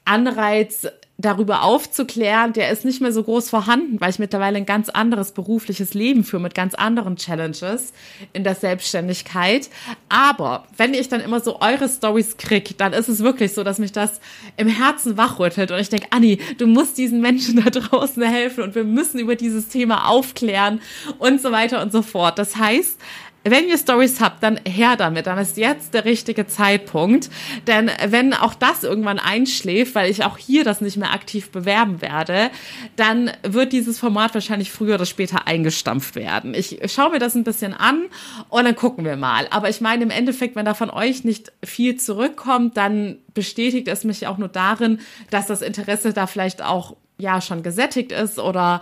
Anreiz, 0.04 0.88
darüber 1.18 1.62
aufzuklären, 1.62 2.52
der 2.52 2.70
ist 2.70 2.84
nicht 2.84 3.00
mehr 3.00 3.12
so 3.12 3.22
groß 3.22 3.48
vorhanden, 3.48 4.00
weil 4.00 4.10
ich 4.10 4.18
mittlerweile 4.18 4.56
ein 4.56 4.66
ganz 4.66 4.88
anderes 4.88 5.32
berufliches 5.32 5.94
Leben 5.94 6.24
führe 6.24 6.42
mit 6.42 6.54
ganz 6.54 6.74
anderen 6.74 7.16
Challenges 7.16 7.92
in 8.32 8.44
der 8.44 8.54
Selbstständigkeit. 8.54 9.70
Aber 10.08 10.66
wenn 10.76 10.94
ich 10.94 11.08
dann 11.08 11.20
immer 11.20 11.40
so 11.40 11.60
eure 11.60 11.88
Stories 11.88 12.36
kriege, 12.38 12.74
dann 12.74 12.92
ist 12.92 13.08
es 13.08 13.20
wirklich 13.20 13.52
so, 13.52 13.62
dass 13.62 13.78
mich 13.78 13.92
das 13.92 14.20
im 14.56 14.68
Herzen 14.68 15.16
wachrüttelt 15.16 15.70
und 15.70 15.78
ich 15.78 15.90
denke, 15.90 16.08
Anni, 16.10 16.38
du 16.58 16.66
musst 16.66 16.98
diesen 16.98 17.20
Menschen 17.20 17.62
da 17.62 17.70
draußen 17.70 18.22
helfen 18.22 18.64
und 18.64 18.74
wir 18.74 18.84
müssen 18.84 19.18
über 19.20 19.36
dieses 19.36 19.68
Thema 19.68 20.08
aufklären 20.08 20.80
und 21.18 21.40
so 21.40 21.52
weiter 21.52 21.82
und 21.82 21.92
so 21.92 22.02
fort. 22.02 22.38
Das 22.38 22.56
heißt, 22.56 22.98
wenn 23.44 23.68
ihr 23.68 23.78
Stories 23.78 24.20
habt, 24.20 24.42
dann 24.42 24.60
her 24.64 24.96
damit. 24.96 25.26
Dann 25.26 25.38
ist 25.38 25.56
jetzt 25.56 25.94
der 25.94 26.04
richtige 26.04 26.46
Zeitpunkt. 26.46 27.30
Denn 27.66 27.90
wenn 28.06 28.34
auch 28.34 28.54
das 28.54 28.84
irgendwann 28.84 29.18
einschläft, 29.18 29.94
weil 29.94 30.10
ich 30.10 30.24
auch 30.24 30.38
hier 30.38 30.64
das 30.64 30.80
nicht 30.80 30.96
mehr 30.96 31.12
aktiv 31.12 31.50
bewerben 31.50 32.00
werde, 32.02 32.50
dann 32.96 33.30
wird 33.42 33.72
dieses 33.72 33.98
Format 33.98 34.34
wahrscheinlich 34.34 34.70
früher 34.70 34.94
oder 34.94 35.06
später 35.06 35.46
eingestampft 35.46 36.14
werden. 36.14 36.54
Ich 36.54 36.80
schaue 36.86 37.10
mir 37.10 37.18
das 37.18 37.34
ein 37.34 37.44
bisschen 37.44 37.74
an 37.74 38.04
und 38.48 38.64
dann 38.64 38.76
gucken 38.76 39.04
wir 39.04 39.16
mal. 39.16 39.46
Aber 39.50 39.68
ich 39.68 39.80
meine, 39.80 40.04
im 40.04 40.10
Endeffekt, 40.10 40.56
wenn 40.56 40.64
da 40.64 40.74
von 40.74 40.90
euch 40.90 41.24
nicht 41.24 41.52
viel 41.64 41.96
zurückkommt, 41.96 42.76
dann 42.76 43.18
bestätigt 43.34 43.88
es 43.88 44.04
mich 44.04 44.26
auch 44.26 44.38
nur 44.38 44.48
darin, 44.48 45.00
dass 45.30 45.46
das 45.46 45.62
Interesse 45.62 46.12
da 46.12 46.26
vielleicht 46.26 46.62
auch 46.62 46.96
ja 47.18 47.40
schon 47.40 47.62
gesättigt 47.62 48.12
ist 48.12 48.38
oder 48.38 48.80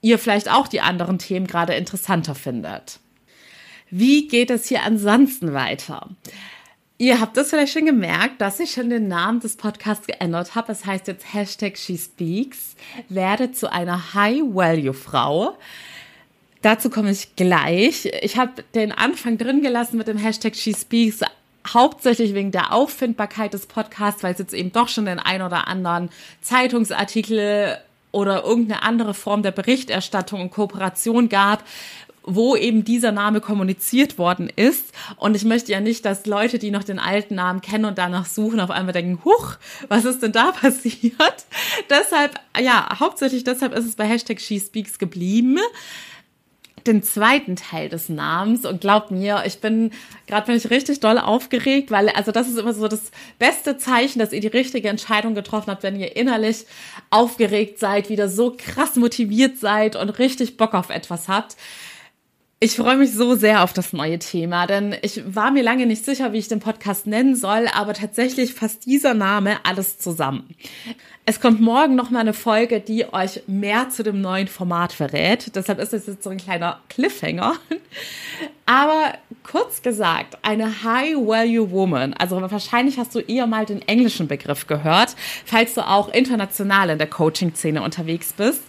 ihr 0.00 0.18
vielleicht 0.18 0.50
auch 0.50 0.68
die 0.68 0.80
anderen 0.80 1.18
Themen 1.18 1.46
gerade 1.46 1.74
interessanter 1.74 2.34
findet. 2.34 3.00
Wie 3.90 4.28
geht 4.28 4.50
es 4.50 4.66
hier 4.66 4.82
ansonsten 4.82 5.54
weiter? 5.54 6.08
Ihr 7.00 7.20
habt 7.20 7.36
das 7.36 7.50
vielleicht 7.50 7.72
schon 7.72 7.86
gemerkt, 7.86 8.40
dass 8.40 8.58
ich 8.58 8.72
schon 8.72 8.90
den 8.90 9.06
Namen 9.06 9.38
des 9.38 9.56
Podcasts 9.56 10.06
geändert 10.06 10.56
habe. 10.56 10.72
Es 10.72 10.84
heißt 10.84 11.06
jetzt 11.06 11.32
Hashtag 11.32 11.78
SheSpeaks. 11.78 12.74
Werde 13.08 13.52
zu 13.52 13.72
einer 13.72 14.14
High-Value-Frau. 14.14 15.56
Dazu 16.60 16.90
komme 16.90 17.12
ich 17.12 17.36
gleich. 17.36 18.06
Ich 18.22 18.36
habe 18.36 18.64
den 18.74 18.90
Anfang 18.90 19.38
drin 19.38 19.62
gelassen 19.62 19.96
mit 19.96 20.08
dem 20.08 20.18
Hashtag 20.18 20.56
SheSpeaks, 20.56 21.20
hauptsächlich 21.72 22.34
wegen 22.34 22.50
der 22.50 22.72
Auffindbarkeit 22.72 23.54
des 23.54 23.66
Podcasts, 23.66 24.24
weil 24.24 24.32
es 24.32 24.40
jetzt 24.40 24.54
eben 24.54 24.72
doch 24.72 24.88
schon 24.88 25.04
den 25.04 25.20
ein 25.20 25.42
oder 25.42 25.68
anderen 25.68 26.10
Zeitungsartikel 26.40 27.78
oder 28.10 28.42
irgendeine 28.42 28.82
andere 28.82 29.14
Form 29.14 29.42
der 29.42 29.52
Berichterstattung 29.52 30.40
und 30.40 30.50
Kooperation 30.50 31.28
gab, 31.28 31.62
wo 32.28 32.56
eben 32.56 32.84
dieser 32.84 33.12
Name 33.12 33.40
kommuniziert 33.40 34.18
worden 34.18 34.50
ist. 34.54 34.92
Und 35.16 35.34
ich 35.34 35.44
möchte 35.44 35.72
ja 35.72 35.80
nicht, 35.80 36.04
dass 36.04 36.26
Leute, 36.26 36.58
die 36.58 36.70
noch 36.70 36.84
den 36.84 36.98
alten 36.98 37.34
Namen 37.34 37.60
kennen 37.60 37.84
und 37.84 37.98
danach 37.98 38.26
suchen, 38.26 38.60
auf 38.60 38.70
einmal 38.70 38.92
denken, 38.92 39.24
huch, 39.24 39.56
was 39.88 40.04
ist 40.04 40.22
denn 40.22 40.32
da 40.32 40.52
passiert? 40.60 41.46
deshalb, 41.90 42.38
ja, 42.60 42.88
hauptsächlich 43.00 43.44
deshalb 43.44 43.74
ist 43.74 43.86
es 43.86 43.96
bei 43.96 44.04
Hashtag 44.04 44.40
SheSpeaks 44.40 44.98
geblieben 44.98 45.58
den 46.88 47.02
zweiten 47.02 47.54
Teil 47.54 47.88
des 47.88 48.08
Namens 48.08 48.64
und 48.64 48.80
glaubt 48.80 49.10
mir, 49.10 49.42
ich 49.46 49.60
bin 49.60 49.92
gerade 50.26 50.46
bin 50.46 50.56
ich 50.56 50.70
richtig 50.70 51.00
doll 51.00 51.18
aufgeregt, 51.18 51.90
weil 51.90 52.08
also 52.08 52.32
das 52.32 52.48
ist 52.48 52.58
immer 52.58 52.72
so 52.72 52.88
das 52.88 53.10
beste 53.38 53.76
Zeichen, 53.76 54.18
dass 54.18 54.32
ihr 54.32 54.40
die 54.40 54.48
richtige 54.48 54.88
Entscheidung 54.88 55.34
getroffen 55.34 55.70
habt, 55.70 55.82
wenn 55.82 56.00
ihr 56.00 56.16
innerlich 56.16 56.66
aufgeregt 57.10 57.78
seid, 57.78 58.08
wieder 58.08 58.28
so 58.28 58.56
krass 58.56 58.96
motiviert 58.96 59.58
seid 59.58 59.96
und 59.96 60.18
richtig 60.18 60.56
Bock 60.56 60.74
auf 60.74 60.90
etwas 60.90 61.28
habt. 61.28 61.56
Ich 62.60 62.74
freue 62.74 62.96
mich 62.96 63.12
so 63.12 63.36
sehr 63.36 63.62
auf 63.62 63.72
das 63.72 63.92
neue 63.92 64.18
Thema, 64.18 64.66
denn 64.66 64.96
ich 65.02 65.22
war 65.32 65.52
mir 65.52 65.62
lange 65.62 65.86
nicht 65.86 66.04
sicher, 66.04 66.32
wie 66.32 66.38
ich 66.38 66.48
den 66.48 66.58
Podcast 66.58 67.06
nennen 67.06 67.36
soll, 67.36 67.68
aber 67.72 67.94
tatsächlich 67.94 68.52
fasst 68.52 68.84
dieser 68.84 69.14
Name 69.14 69.64
alles 69.64 69.98
zusammen. 69.98 70.56
Es 71.30 71.42
kommt 71.42 71.60
morgen 71.60 71.94
noch 71.94 72.08
mal 72.08 72.20
eine 72.20 72.32
Folge, 72.32 72.80
die 72.80 73.12
euch 73.12 73.42
mehr 73.46 73.90
zu 73.90 74.02
dem 74.02 74.22
neuen 74.22 74.48
Format 74.48 74.94
verrät. 74.94 75.54
Deshalb 75.54 75.78
ist 75.78 75.92
es 75.92 76.06
jetzt 76.06 76.22
so 76.22 76.30
ein 76.30 76.38
kleiner 76.38 76.80
Cliffhanger. 76.88 77.56
Aber 78.64 79.12
kurz 79.42 79.82
gesagt, 79.82 80.38
eine 80.40 80.82
High-Value-Woman, 80.84 82.14
also 82.14 82.40
wahrscheinlich 82.40 82.98
hast 82.98 83.14
du 83.14 83.18
eher 83.18 83.46
mal 83.46 83.66
den 83.66 83.82
englischen 83.86 84.26
Begriff 84.26 84.66
gehört, 84.66 85.16
falls 85.44 85.74
du 85.74 85.86
auch 85.86 86.08
international 86.14 86.88
in 86.88 86.96
der 86.96 87.10
Coaching-Szene 87.10 87.82
unterwegs 87.82 88.32
bist, 88.32 88.62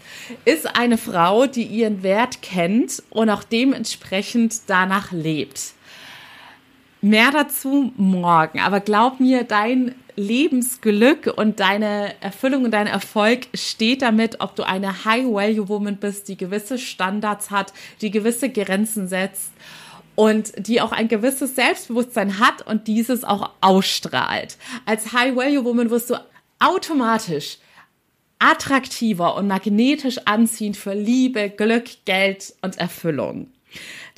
ist 0.44 0.76
eine 0.76 0.98
Frau, 0.98 1.46
die 1.46 1.64
ihren 1.64 2.04
Wert 2.04 2.42
kennt 2.42 3.02
und 3.10 3.30
auch 3.30 3.46
dementsprechend 3.46 4.54
danach 4.68 5.14
lebt. 5.14 5.76
Mehr 7.02 7.32
dazu 7.32 7.94
morgen, 7.96 8.60
aber 8.60 8.82
glaub 8.82 9.22
mir, 9.22 9.46
dein 9.46 9.96
Lebensglück 10.18 11.34
und 11.38 11.62
deine 11.62 12.14
Erfüllung 12.20 12.66
und 12.66 12.72
dein 12.72 12.88
Erfolg 12.88 13.48
steht 13.54 14.02
damit, 14.02 14.42
ob 14.42 14.58
du 14.58 14.64
eine 14.64 15.06
High-Value-Woman 15.06 15.96
bist, 15.96 16.28
die 16.28 16.36
gewisse 16.36 16.78
Standards 16.78 17.52
hat, 17.52 17.72
die 18.02 18.12
gewisse 18.12 18.50
Grenzen 18.50 19.08
setzt 19.08 19.52
und 20.16 20.52
die 20.68 20.82
auch 20.82 20.92
ein 20.92 21.08
gewisses 21.08 21.56
Selbstbewusstsein 21.56 22.38
hat 22.40 22.68
und 22.68 22.88
dieses 22.88 23.24
auch 23.24 23.52
ausstrahlt. 23.62 24.58
Als 24.86 25.14
High-Value-Woman 25.14 25.92
wirst 25.92 26.10
du 26.10 26.16
automatisch 26.60 27.60
attraktiver 28.40 29.36
und 29.36 29.48
magnetisch 29.48 30.20
anziehend 30.26 30.76
für 30.76 30.94
Liebe, 30.94 31.50
Glück, 31.50 31.86
Geld 32.04 32.54
und 32.62 32.78
Erfüllung. 32.78 33.48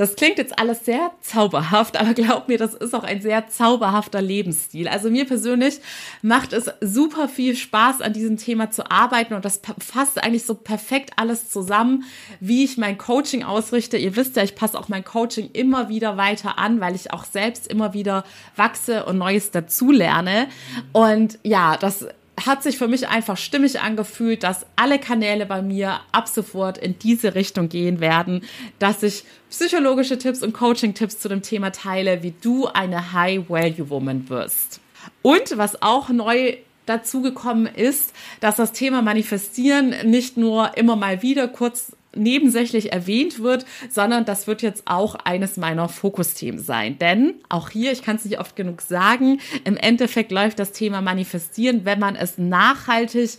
Das 0.02 0.16
klingt 0.16 0.40
jetzt 0.40 0.58
alles 0.58 0.84
sehr 0.84 1.12
zauberhaft, 1.22 1.96
aber 1.96 2.16
glaub 2.16 2.48
mir, 2.48 2.58
das 2.58 2.74
ist 2.74 2.96
auch 2.96 3.04
ein 3.04 3.22
sehr 3.22 3.50
zauberhafter 3.50 4.20
Lebensstil. 4.20 4.88
Also 4.88 5.12
mir 5.12 5.26
persönlich 5.26 5.80
macht 6.24 6.54
es 6.54 6.72
super 6.82 7.30
viel 7.30 7.56
Spaß, 7.56 8.02
an 8.02 8.12
diesem 8.12 8.38
Thema 8.38 8.72
zu 8.72 8.90
arbeiten 8.90 9.36
und 9.36 9.46
das 9.46 9.62
fasst 9.78 10.24
eigentlich 10.24 10.44
so 10.44 10.56
perfekt 10.56 11.12
alles 11.18 11.52
zusammen, 11.52 12.06
wie 12.40 12.64
ich 12.64 12.80
mein 12.80 12.98
Coaching 12.98 13.44
ausrichte. 13.44 13.96
Ihr 13.96 14.16
wisst 14.16 14.38
ja, 14.38 14.42
ich 14.42 14.56
passe 14.56 14.80
auch 14.80 14.90
mein 14.90 15.06
Coaching 15.06 15.52
immer 15.54 15.88
wieder 15.88 16.18
weiter 16.18 16.58
an, 16.58 16.82
weil 16.82 16.96
ich 16.96 17.14
auch 17.14 17.24
selbst 17.24 17.68
immer 17.68 17.94
wieder 17.94 18.24
wachse 18.56 19.06
und 19.06 19.20
Neues 19.20 19.52
dazulerne. 19.52 20.48
Und 20.94 21.38
ja, 21.44 21.78
das 21.78 22.08
hat 22.46 22.64
sich 22.64 22.78
für 22.78 22.88
mich 22.88 23.08
einfach 23.08 23.38
stimmig 23.38 23.80
angefühlt, 23.80 24.44
dass 24.44 24.66
alle 24.76 25.00
Kanäle 25.00 25.46
bei 25.46 25.62
mir 25.62 26.00
ab 26.12 26.28
sofort 26.28 26.78
in 26.78 26.98
diese 27.00 27.36
Richtung 27.36 27.70
gehen 27.70 28.00
werden, 28.00 28.44
dass 28.80 29.04
ich 29.04 29.24
psychologische 29.50 30.18
Tipps 30.18 30.42
und 30.44 30.54
Coaching-Tipps 30.54 31.20
zu 31.20 31.30
dem 31.30 31.42
Thema 31.42 31.72
teile, 31.72 32.24
wie 32.24 32.34
du 32.42 32.68
eine 32.68 33.14
High-Value-Woman 33.14 34.30
wirst. 34.30 34.80
Und 35.22 35.58
was 35.58 35.82
auch 35.82 36.10
neu 36.10 36.58
dazugekommen 36.86 37.68
ist, 37.68 38.14
dass 38.40 38.56
das 38.56 38.72
Thema 38.72 39.02
Manifestieren 39.02 39.96
nicht 40.10 40.38
nur 40.38 40.78
immer 40.78 40.96
mal 40.96 41.22
wieder 41.22 41.48
kurz 41.48 41.96
nebensächlich 42.16 42.92
erwähnt 42.92 43.40
wird, 43.40 43.66
sondern 43.90 44.26
das 44.26 44.48
wird 44.48 44.62
jetzt 44.62 44.84
auch 44.86 45.16
eines 45.16 45.58
meiner 45.58 45.88
Fokusthemen 45.90 46.60
sein. 46.60 46.98
Denn 47.00 47.36
auch 47.50 47.70
hier, 47.70 47.92
ich 47.92 48.02
kann 48.02 48.18
es 48.18 48.26
nicht 48.26 48.40
oft 48.40 48.56
genug 48.56 48.82
sagen, 48.82 49.40
im 49.64 49.78
Endeffekt 49.78 50.32
läuft 50.32 50.60
das 50.60 50.72
Thema 50.72 51.02
Manifestieren, 51.02 51.86
wenn 51.86 52.00
man 52.00 52.16
es 52.16 52.38
nachhaltig 52.38 53.32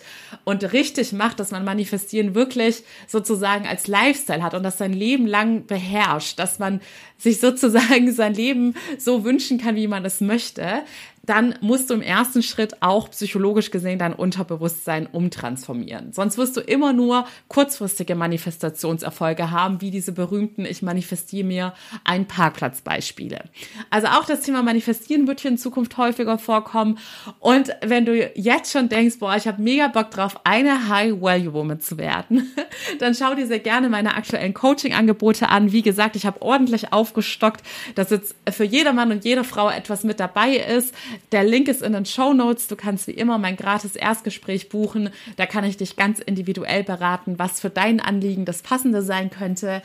und 0.45 0.73
richtig 0.73 1.13
macht, 1.13 1.41
dass 1.41 1.51
man 1.51 1.65
Manifestieren 1.65 2.35
wirklich 2.35 2.83
sozusagen 3.07 3.67
als 3.67 3.87
Lifestyle 3.87 4.43
hat 4.43 4.55
und 4.55 4.63
das 4.63 4.79
sein 4.79 4.93
Leben 4.93 5.27
lang 5.27 5.67
beherrscht, 5.67 6.39
dass 6.39 6.59
man 6.59 6.81
sich 7.19 7.41
sozusagen 7.41 8.13
sein 8.13 8.35
Leben 8.35 8.75
so 8.99 9.25
wünschen 9.25 9.59
kann, 9.59 9.77
wie 9.77 9.87
man 9.87 10.05
es 10.05 10.21
möchte, 10.21 10.83
dann 11.25 11.55
musst 11.61 11.89
du 11.89 11.95
im 11.95 12.03
ersten 12.03 12.43
Schritt 12.43 12.83
auch 12.83 13.11
psychologisch 13.11 13.71
gesehen 13.71 13.99
dein 13.99 14.13
Unterbewusstsein 14.13 15.07
umtransformieren. 15.07 16.13
Sonst 16.13 16.37
wirst 16.37 16.57
du 16.57 16.61
immer 16.61 16.93
nur 16.93 17.27
kurzfristige 17.47 18.17
Manifestationserfolge 18.17 19.53
haben, 19.53 19.81
wie 19.81 19.93
diese 19.93 20.11
berühmten 20.13 20.65
Ich 20.65 20.83
manifestiere 20.83 21.47
mir 21.47 21.75
einen 22.03 22.27
Parkplatzbeispiele. 22.27 23.45
Also 23.89 24.09
auch 24.09 24.25
das 24.25 24.41
Thema 24.41 24.63
Manifestieren 24.63 25.29
wird 25.29 25.41
hier 25.41 25.53
in 25.53 25.59
Zukunft 25.59 25.97
häufiger 25.97 26.39
vorkommen. 26.39 26.99
Und 27.39 27.71
wenn 27.83 28.05
du 28.05 28.31
jetzt 28.35 28.73
schon 28.73 28.89
denkst, 28.89 29.21
boah, 29.21 29.37
ich 29.37 29.47
habe 29.47 29.63
mega 29.63 29.87
Bock 29.89 30.11
drauf, 30.11 30.41
eine 30.43 30.89
High-Value-Woman 30.89 31.81
zu 31.81 31.99
werden, 31.99 32.51
dann 32.99 33.15
schau 33.15 33.35
dir 33.35 33.47
sehr 33.47 33.61
gerne 33.61 33.89
meine 33.89 34.17
aktuellen 34.17 34.55
Coaching-Angebote 34.55 35.49
an. 35.49 35.71
Wie 35.71 35.83
gesagt, 35.83 36.17
ich 36.17 36.27
habe 36.27 36.43
ordentlich 36.43 36.93
aufgestockt, 36.93 37.63
dass 37.95 38.11
jetzt 38.11 38.35
für 38.51 38.65
jedermann 38.65 39.13
und 39.13 39.25
jede 39.25 39.45
Frau 39.45 39.71
etwas 39.71 40.03
mit 40.03 40.19
dabei 40.19 40.57
ist 40.57 40.93
der 41.33 41.45
Link 41.45 41.69
ist 41.69 41.83
in 41.83 41.93
den 41.93 42.07
Show 42.07 42.33
Notes. 42.33 42.69
Du 42.69 42.77
kannst 42.77 43.07
wie 43.07 43.13
immer 43.13 43.39
mein 43.39 43.57
gratis 43.57 43.97
Erstgespräch 43.97 44.69
buchen. 44.69 45.11
Da 45.37 45.47
kann 45.47 45.65
ich 45.65 45.77
dich 45.77 45.97
ganz 45.97 46.19
individuell 46.21 46.85
beraten, 46.85 47.39
was 47.39 47.61
für 47.61 47.71
dein 47.71 48.01
Anliegen 48.01 48.45
das 48.45 48.63
Passende 48.63 49.03
sein 49.03 49.31
könnte. 49.31 49.83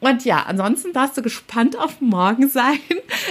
Und 0.00 0.24
ja, 0.24 0.44
ansonsten 0.46 0.92
darfst 0.92 1.16
du 1.16 1.22
gespannt 1.22 1.78
auf 1.78 2.00
morgen 2.00 2.48
sein. 2.48 2.78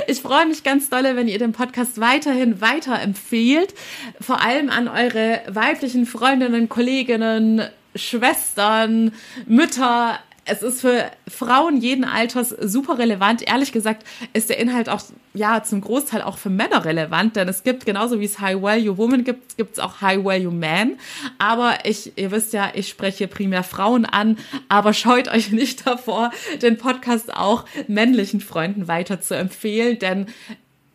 Ich 0.07 0.21
freue 0.21 0.45
mich 0.45 0.63
ganz 0.63 0.89
dolle, 0.89 1.15
wenn 1.15 1.27
ihr 1.27 1.39
den 1.39 1.51
Podcast 1.51 1.99
weiterhin 1.99 2.59
weiterempfehlt. 2.59 3.73
Vor 4.19 4.41
allem 4.41 4.69
an 4.69 4.87
eure 4.87 5.41
weiblichen 5.47 6.05
Freundinnen, 6.05 6.69
Kolleginnen, 6.69 7.61
Schwestern, 7.95 9.13
Mütter, 9.47 10.19
es 10.45 10.61
ist 10.61 10.81
für 10.81 11.11
Frauen 11.27 11.81
jeden 11.81 12.05
Alters 12.05 12.49
super 12.49 12.99
relevant. 12.99 13.41
Ehrlich 13.41 13.71
gesagt 13.71 14.05
ist 14.33 14.49
der 14.49 14.59
Inhalt 14.59 14.89
auch 14.89 15.01
ja 15.33 15.63
zum 15.63 15.81
Großteil 15.81 16.21
auch 16.21 16.37
für 16.37 16.51
Männer 16.51 16.85
relevant, 16.85 17.35
denn 17.35 17.47
es 17.47 17.63
gibt 17.63 17.85
genauso 17.85 18.19
wie 18.19 18.25
es 18.25 18.39
High 18.39 18.61
Value 18.61 18.97
Woman 18.97 19.23
gibt, 19.23 19.57
gibt 19.57 19.73
es 19.73 19.79
auch 19.79 20.01
High 20.01 20.23
Value 20.23 20.53
Man. 20.53 20.97
Aber 21.39 21.79
ich, 21.83 22.13
ihr 22.15 22.29
wisst 22.29 22.53
ja, 22.53 22.71
ich 22.75 22.87
spreche 22.87 23.27
primär 23.27 23.63
Frauen 23.63 24.05
an, 24.05 24.37
aber 24.69 24.93
scheut 24.93 25.27
euch 25.27 25.51
nicht 25.51 25.87
davor, 25.87 26.31
den 26.61 26.77
Podcast 26.77 27.35
auch 27.35 27.65
männlichen 27.87 28.39
Freunden 28.39 28.87
weiter 28.87 29.19
zu 29.21 29.35
empfehlen, 29.35 29.97
denn 29.97 30.27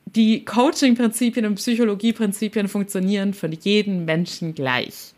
die 0.07 0.45
Coaching-Prinzipien 0.45 1.47
und 1.47 1.57
Psychologie-Prinzipien 1.57 2.69
funktionieren 2.69 3.35
für 3.35 3.49
jeden 3.49 4.04
Menschen 4.04 4.54
gleich. 4.54 5.12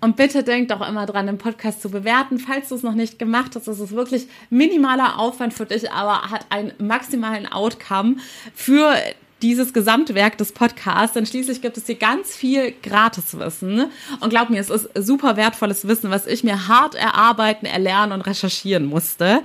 Und 0.00 0.16
bitte 0.16 0.42
denkt 0.42 0.72
auch 0.72 0.86
immer 0.86 1.04
dran, 1.04 1.26
den 1.26 1.38
Podcast 1.38 1.82
zu 1.82 1.90
bewerten. 1.90 2.38
Falls 2.38 2.70
du 2.70 2.74
es 2.74 2.82
noch 2.82 2.94
nicht 2.94 3.18
gemacht 3.18 3.54
hast, 3.54 3.68
das 3.68 3.80
ist 3.80 3.92
wirklich 3.92 4.28
minimaler 4.48 5.18
Aufwand 5.18 5.52
für 5.52 5.66
dich, 5.66 5.90
aber 5.92 6.30
hat 6.30 6.46
einen 6.48 6.72
maximalen 6.78 7.46
Outcome 7.46 8.16
für 8.54 8.96
dieses 9.42 9.72
Gesamtwerk 9.72 10.38
des 10.38 10.52
Podcasts, 10.52 11.14
denn 11.14 11.26
schließlich 11.26 11.62
gibt 11.62 11.76
es 11.76 11.86
hier 11.86 11.94
ganz 11.96 12.34
viel 12.34 12.72
Gratiswissen. 12.82 13.86
Und 14.20 14.30
glaub 14.30 14.50
mir, 14.50 14.60
es 14.60 14.70
ist 14.70 14.90
super 14.94 15.36
wertvolles 15.36 15.86
Wissen, 15.88 16.10
was 16.10 16.26
ich 16.26 16.44
mir 16.44 16.68
hart 16.68 16.94
erarbeiten, 16.94 17.66
erlernen 17.66 18.12
und 18.12 18.22
recherchieren 18.22 18.86
musste. 18.86 19.40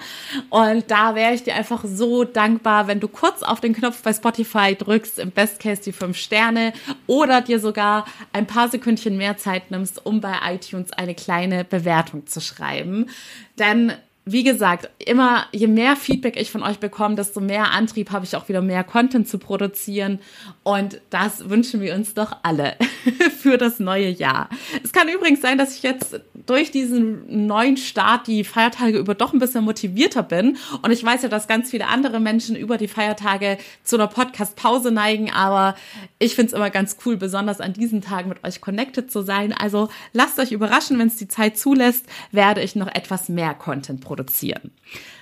Und 0.50 0.90
da 0.92 1.16
wäre 1.16 1.34
ich 1.34 1.44
dir 1.44 1.56
einfach 1.56 1.84
so 1.86 2.24
dankbar, 2.24 2.88
wenn 2.88 3.00
du 3.00 3.08
kurz 3.08 3.44
auf 3.44 3.62
den 3.62 3.74
Knopf 3.74 4.02
bei 4.02 4.14
Spotify 4.14 4.76
drückst, 4.76 5.20
im 5.20 5.32
Best 5.32 5.60
Case 5.60 5.82
die 5.82 5.92
fünf 5.92 6.18
Sterne 6.18 6.74
oder 7.08 7.42
dir 7.42 7.60
sogar 7.60 8.06
ein 8.34 8.48
paar 8.48 8.70
Sekündchen 8.70 9.18
mehr 9.18 9.38
Zeit 9.38 9.72
nimmst, 9.72 10.06
um 10.06 10.22
bei 10.22 10.34
iTunes 10.46 10.92
eine 10.92 11.16
kleine 11.16 11.64
Bewertung 11.64 12.28
zu 12.28 12.42
schreiben. 12.42 13.10
Denn 13.58 13.94
wie 14.28 14.44
gesagt, 14.44 14.90
immer 14.98 15.46
je 15.52 15.68
mehr 15.68 15.96
Feedback 15.96 16.36
ich 16.36 16.50
von 16.50 16.64
euch 16.64 16.80
bekomme, 16.80 17.14
desto 17.14 17.40
mehr 17.42 17.72
Antrieb 17.74 18.12
habe 18.12 18.26
ich 18.26 18.36
auch 18.36 18.50
wieder 18.50 18.64
mehr 18.64 18.84
Content 18.84 19.28
zu 19.28 19.38
produzieren. 19.38 20.20
Und 20.64 21.00
das 21.12 21.48
wünschen 21.48 21.80
wir 21.80 21.94
uns 21.94 22.16
doch 22.16 22.36
alle 22.42 22.76
für 23.40 23.60
das 23.60 23.80
neue 23.80 24.10
Jahr. 24.10 24.50
Es 24.84 24.92
kann 24.92 25.10
übrigens 25.10 25.42
sein, 25.42 25.60
dass 25.60 25.76
ich 25.76 25.84
jetzt 25.84 26.20
durch 26.48 26.72
diesen 26.72 27.46
neuen 27.46 27.78
Start 27.78 28.26
die 28.26 28.44
Feiertage 28.44 28.98
über 28.98 29.14
doch 29.14 29.32
ein 29.32 29.38
bisschen 29.38 29.64
motivierter 29.64 30.24
bin. 30.24 30.58
Und 30.82 30.90
ich 30.90 31.04
weiß 31.04 31.22
ja, 31.22 31.30
dass 31.30 31.48
ganz 31.48 31.70
viele 31.70 31.88
andere 31.88 32.20
Menschen 32.20 32.56
über 32.56 32.78
die 32.78 32.88
Feiertage 32.88 33.60
zu 33.84 33.96
einer 33.96 34.08
Podcast-Pause 34.08 34.90
neigen. 34.90 35.32
Aber 35.32 35.76
ich 36.18 36.34
finde 36.34 36.48
es 36.48 36.54
immer 36.54 36.72
ganz 36.72 36.98
cool, 37.06 37.16
besonders 37.16 37.62
an 37.62 37.74
diesen 37.74 38.02
Tagen 38.02 38.30
mit 38.30 38.44
euch 38.44 38.60
connected 38.60 39.12
zu 39.12 39.22
sein. 39.22 39.54
Also 39.54 39.90
lasst 40.14 40.40
euch 40.40 40.52
überraschen, 40.52 40.98
wenn 40.98 41.10
es 41.10 41.18
die 41.18 41.28
Zeit 41.28 41.60
zulässt, 41.60 42.08
werde 42.32 42.64
ich 42.64 42.76
noch 42.76 42.88
etwas 42.88 43.30
mehr 43.30 43.54
Content 43.54 44.02
produzieren 44.02 44.15
produzieren. 44.16 44.72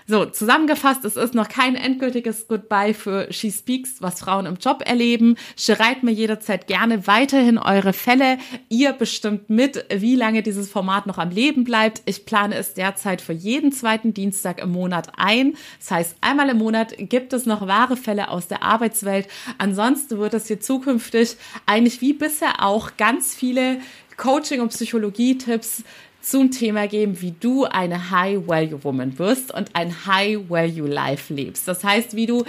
So, 0.05 0.25
zusammengefasst, 0.25 1.05
es 1.05 1.15
ist 1.15 1.33
noch 1.33 1.47
kein 1.47 1.75
endgültiges 1.75 2.47
Goodbye 2.47 2.93
für 2.93 3.31
She 3.31 3.51
Speaks, 3.51 4.01
was 4.01 4.19
Frauen 4.19 4.45
im 4.45 4.55
Job 4.55 4.83
erleben. 4.85 5.37
Schreibt 5.57 6.03
mir 6.03 6.11
jederzeit 6.11 6.67
gerne 6.67 7.07
weiterhin 7.07 7.57
eure 7.57 7.93
Fälle. 7.93 8.37
Ihr 8.67 8.91
bestimmt 8.91 9.49
mit, 9.49 9.85
wie 9.89 10.15
lange 10.15 10.43
dieses 10.43 10.69
Format 10.69 11.07
noch 11.07 11.17
am 11.17 11.29
Leben 11.29 11.63
bleibt. 11.63 12.01
Ich 12.05 12.25
plane 12.25 12.55
es 12.55 12.73
derzeit 12.73 13.21
für 13.21 13.33
jeden 13.33 13.71
zweiten 13.71 14.13
Dienstag 14.13 14.61
im 14.61 14.71
Monat 14.71 15.13
ein. 15.17 15.55
Das 15.79 15.91
heißt, 15.91 16.17
einmal 16.19 16.49
im 16.49 16.57
Monat 16.57 16.93
gibt 16.97 17.31
es 17.31 17.45
noch 17.45 17.65
wahre 17.65 17.95
Fälle 17.95 18.29
aus 18.29 18.49
der 18.49 18.61
Arbeitswelt. 18.61 19.27
Ansonsten 19.57 20.19
wird 20.19 20.33
es 20.33 20.47
hier 20.47 20.59
zukünftig 20.59 21.37
eigentlich 21.65 22.01
wie 22.01 22.13
bisher 22.13 22.61
auch 22.61 22.97
ganz 22.97 23.33
viele 23.33 23.79
Coaching- 24.17 24.61
und 24.61 24.69
Psychologie-Tipps 24.69 25.83
zum 26.23 26.51
Thema 26.51 26.87
geben, 26.87 27.21
wie 27.21 27.35
du 27.39 27.65
eine 27.65 28.09
High-Value-Woman 28.09 29.19
wirst 29.19 29.53
und 29.53 29.75
ein 29.75 30.05
High-Value-Life 30.07 31.33
lebst. 31.33 31.67
Das 31.67 31.83
heißt, 31.83 32.15
wie 32.15 32.25
du 32.25 32.45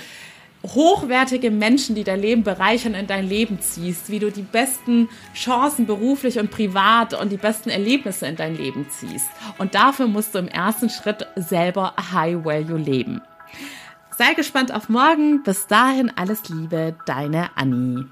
hochwertige 0.62 1.50
Menschen, 1.50 1.94
die 1.94 2.04
dein 2.04 2.20
Leben 2.20 2.42
bereichern, 2.42 2.94
in 2.94 3.06
dein 3.06 3.28
Leben 3.28 3.60
ziehst, 3.60 4.10
wie 4.10 4.18
du 4.18 4.30
die 4.30 4.42
besten 4.42 5.08
Chancen 5.34 5.86
beruflich 5.86 6.38
und 6.38 6.50
privat 6.50 7.12
und 7.12 7.30
die 7.30 7.36
besten 7.36 7.68
Erlebnisse 7.68 8.26
in 8.26 8.36
dein 8.36 8.56
Leben 8.56 8.86
ziehst. 8.88 9.28
Und 9.58 9.74
dafür 9.74 10.06
musst 10.06 10.34
du 10.34 10.38
im 10.38 10.48
ersten 10.48 10.88
Schritt 10.88 11.26
selber 11.36 11.94
High 12.12 12.44
Value 12.44 12.78
leben. 12.78 13.20
Sei 14.16 14.32
gespannt 14.34 14.72
auf 14.72 14.88
morgen. 14.88 15.42
Bis 15.42 15.66
dahin 15.66 16.10
alles 16.16 16.48
Liebe, 16.48 16.94
deine 17.04 17.50
Annie. 17.56 18.06